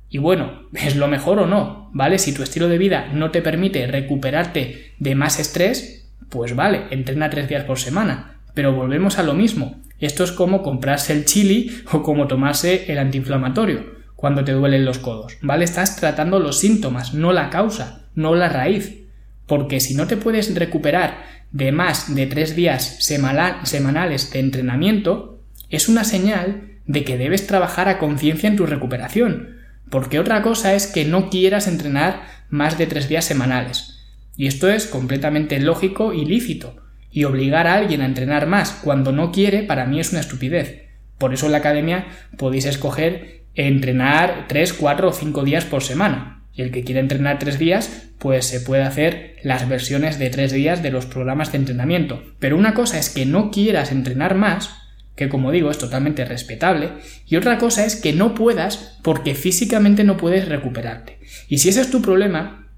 Y 0.08 0.18
bueno, 0.18 0.68
¿es 0.74 0.96
lo 0.96 1.08
mejor 1.08 1.38
o 1.38 1.46
no? 1.46 1.90
¿Vale? 1.92 2.18
Si 2.18 2.32
tu 2.32 2.42
estilo 2.42 2.68
de 2.68 2.78
vida 2.78 3.10
no 3.12 3.30
te 3.30 3.42
permite 3.42 3.86
recuperarte 3.86 4.94
de 4.98 5.14
más 5.14 5.38
estrés, 5.38 6.10
pues 6.28 6.54
vale, 6.54 6.84
entrena 6.90 7.30
tres 7.30 7.48
días 7.48 7.64
por 7.64 7.78
semana. 7.78 8.40
Pero 8.54 8.72
volvemos 8.72 9.18
a 9.18 9.22
lo 9.22 9.34
mismo. 9.34 9.82
Esto 9.98 10.24
es 10.24 10.32
como 10.32 10.62
comprarse 10.62 11.12
el 11.12 11.24
chili 11.24 11.82
o 11.92 12.02
como 12.02 12.26
tomarse 12.26 12.90
el 12.92 12.98
antiinflamatorio 12.98 13.96
cuando 14.14 14.44
te 14.44 14.52
duelen 14.52 14.84
los 14.84 14.98
codos, 14.98 15.36
¿vale? 15.42 15.64
Estás 15.64 15.96
tratando 15.96 16.38
los 16.38 16.58
síntomas, 16.58 17.14
no 17.14 17.32
la 17.32 17.50
causa, 17.50 18.06
no 18.14 18.34
la 18.34 18.48
raíz. 18.48 19.02
Porque 19.46 19.78
si 19.78 19.94
no 19.94 20.06
te 20.06 20.16
puedes 20.16 20.54
recuperar 20.54 21.22
de 21.52 21.70
más 21.70 22.14
de 22.14 22.26
tres 22.26 22.56
días 22.56 22.98
semanales 23.00 24.30
de 24.30 24.38
entrenamiento, 24.40 25.40
es 25.70 25.88
una 25.88 26.04
señal 26.04 26.78
de 26.86 27.04
que 27.04 27.18
debes 27.18 27.46
trabajar 27.46 27.88
a 27.88 27.98
conciencia 27.98 28.48
en 28.48 28.56
tu 28.56 28.66
recuperación, 28.66 29.56
porque 29.90 30.18
otra 30.18 30.42
cosa 30.42 30.74
es 30.74 30.86
que 30.86 31.04
no 31.04 31.30
quieras 31.30 31.68
entrenar 31.68 32.22
más 32.48 32.78
de 32.78 32.86
tres 32.86 33.08
días 33.08 33.24
semanales. 33.24 34.00
Y 34.36 34.46
esto 34.46 34.68
es 34.68 34.86
completamente 34.86 35.58
lógico 35.60 36.12
y 36.12 36.24
lícito, 36.24 36.76
y 37.16 37.24
obligar 37.24 37.66
a 37.66 37.76
alguien 37.76 38.02
a 38.02 38.04
entrenar 38.04 38.46
más 38.46 38.72
cuando 38.72 39.10
no 39.10 39.32
quiere 39.32 39.62
para 39.62 39.86
mí 39.86 39.98
es 39.98 40.10
una 40.10 40.20
estupidez. 40.20 40.82
Por 41.16 41.32
eso 41.32 41.46
en 41.46 41.52
la 41.52 41.58
academia 41.58 42.08
podéis 42.36 42.66
escoger 42.66 43.44
entrenar 43.54 44.44
tres, 44.48 44.74
cuatro 44.74 45.08
o 45.08 45.12
cinco 45.14 45.42
días 45.42 45.64
por 45.64 45.82
semana. 45.82 46.42
Y 46.52 46.60
el 46.60 46.70
que 46.70 46.84
quiere 46.84 47.00
entrenar 47.00 47.38
tres 47.38 47.58
días, 47.58 48.10
pues 48.18 48.44
se 48.44 48.60
puede 48.60 48.82
hacer 48.82 49.36
las 49.42 49.66
versiones 49.66 50.18
de 50.18 50.28
tres 50.28 50.52
días 50.52 50.82
de 50.82 50.90
los 50.90 51.06
programas 51.06 51.52
de 51.52 51.56
entrenamiento. 51.56 52.22
Pero 52.38 52.58
una 52.58 52.74
cosa 52.74 52.98
es 52.98 53.08
que 53.08 53.24
no 53.24 53.50
quieras 53.50 53.92
entrenar 53.92 54.34
más 54.34 54.76
que 55.14 55.30
como 55.30 55.52
digo 55.52 55.70
es 55.70 55.78
totalmente 55.78 56.26
respetable, 56.26 56.90
y 57.26 57.36
otra 57.36 57.56
cosa 57.56 57.86
es 57.86 57.96
que 57.96 58.12
no 58.12 58.34
puedas 58.34 58.98
porque 59.02 59.34
físicamente 59.34 60.04
no 60.04 60.18
puedes 60.18 60.46
recuperarte. 60.46 61.18
Y 61.48 61.56
si 61.56 61.70
ese 61.70 61.80
es 61.80 61.90
tu 61.90 62.02
problema, 62.02 62.68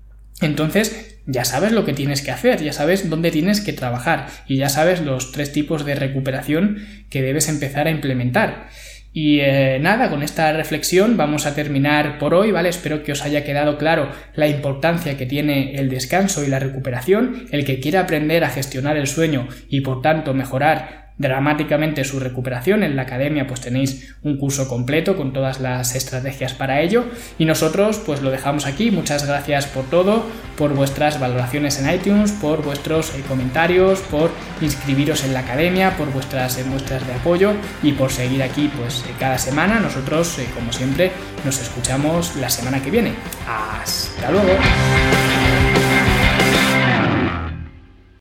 entonces 0.40 1.07
ya 1.28 1.44
sabes 1.44 1.72
lo 1.72 1.84
que 1.84 1.92
tienes 1.92 2.22
que 2.22 2.30
hacer, 2.30 2.62
ya 2.62 2.72
sabes 2.72 3.08
dónde 3.08 3.30
tienes 3.30 3.60
que 3.60 3.74
trabajar 3.74 4.26
y 4.46 4.56
ya 4.56 4.70
sabes 4.70 5.02
los 5.02 5.30
tres 5.30 5.52
tipos 5.52 5.84
de 5.84 5.94
recuperación 5.94 6.78
que 7.10 7.22
debes 7.22 7.48
empezar 7.50 7.86
a 7.86 7.90
implementar. 7.90 8.68
Y 9.12 9.40
eh, 9.40 9.78
nada, 9.80 10.10
con 10.10 10.22
esta 10.22 10.52
reflexión 10.52 11.16
vamos 11.16 11.44
a 11.44 11.54
terminar 11.54 12.18
por 12.18 12.34
hoy, 12.34 12.50
¿vale? 12.50 12.70
Espero 12.70 13.02
que 13.02 13.12
os 13.12 13.24
haya 13.24 13.44
quedado 13.44 13.76
claro 13.76 14.10
la 14.34 14.48
importancia 14.48 15.16
que 15.16 15.26
tiene 15.26 15.74
el 15.74 15.90
descanso 15.90 16.44
y 16.44 16.48
la 16.48 16.58
recuperación. 16.58 17.46
El 17.50 17.64
que 17.64 17.80
quiera 17.80 18.00
aprender 18.00 18.44
a 18.44 18.50
gestionar 18.50 18.96
el 18.96 19.06
sueño 19.06 19.48
y 19.68 19.80
por 19.82 20.02
tanto 20.02 20.34
mejorar 20.34 21.07
dramáticamente 21.18 22.04
su 22.04 22.20
recuperación. 22.20 22.82
En 22.82 22.96
la 22.96 23.02
academia 23.02 23.46
pues 23.46 23.60
tenéis 23.60 24.14
un 24.22 24.38
curso 24.38 24.68
completo 24.68 25.16
con 25.16 25.32
todas 25.32 25.60
las 25.60 25.94
estrategias 25.94 26.54
para 26.54 26.80
ello 26.80 27.06
y 27.38 27.44
nosotros 27.44 28.00
pues 28.04 28.22
lo 28.22 28.30
dejamos 28.30 28.66
aquí. 28.66 28.90
Muchas 28.90 29.26
gracias 29.26 29.66
por 29.66 29.84
todo, 29.86 30.24
por 30.56 30.74
vuestras 30.74 31.20
valoraciones 31.20 31.80
en 31.80 31.92
iTunes, 31.92 32.32
por 32.32 32.62
vuestros 32.62 33.14
eh, 33.14 33.22
comentarios, 33.28 34.00
por 34.00 34.30
inscribiros 34.60 35.24
en 35.24 35.34
la 35.34 35.40
academia, 35.40 35.96
por 35.96 36.10
vuestras 36.12 36.58
eh, 36.58 36.64
muestras 36.64 37.06
de 37.06 37.14
apoyo 37.14 37.52
y 37.82 37.92
por 37.92 38.10
seguir 38.10 38.42
aquí 38.42 38.70
pues 38.78 39.02
eh, 39.02 39.14
cada 39.18 39.38
semana. 39.38 39.80
Nosotros 39.80 40.38
como 40.54 40.72
siempre 40.72 41.10
nos 41.44 41.60
escuchamos 41.60 42.36
la 42.36 42.48
semana 42.48 42.82
que 42.82 42.90
viene. 42.90 43.12
Hasta 43.46 44.30
luego. 44.30 44.52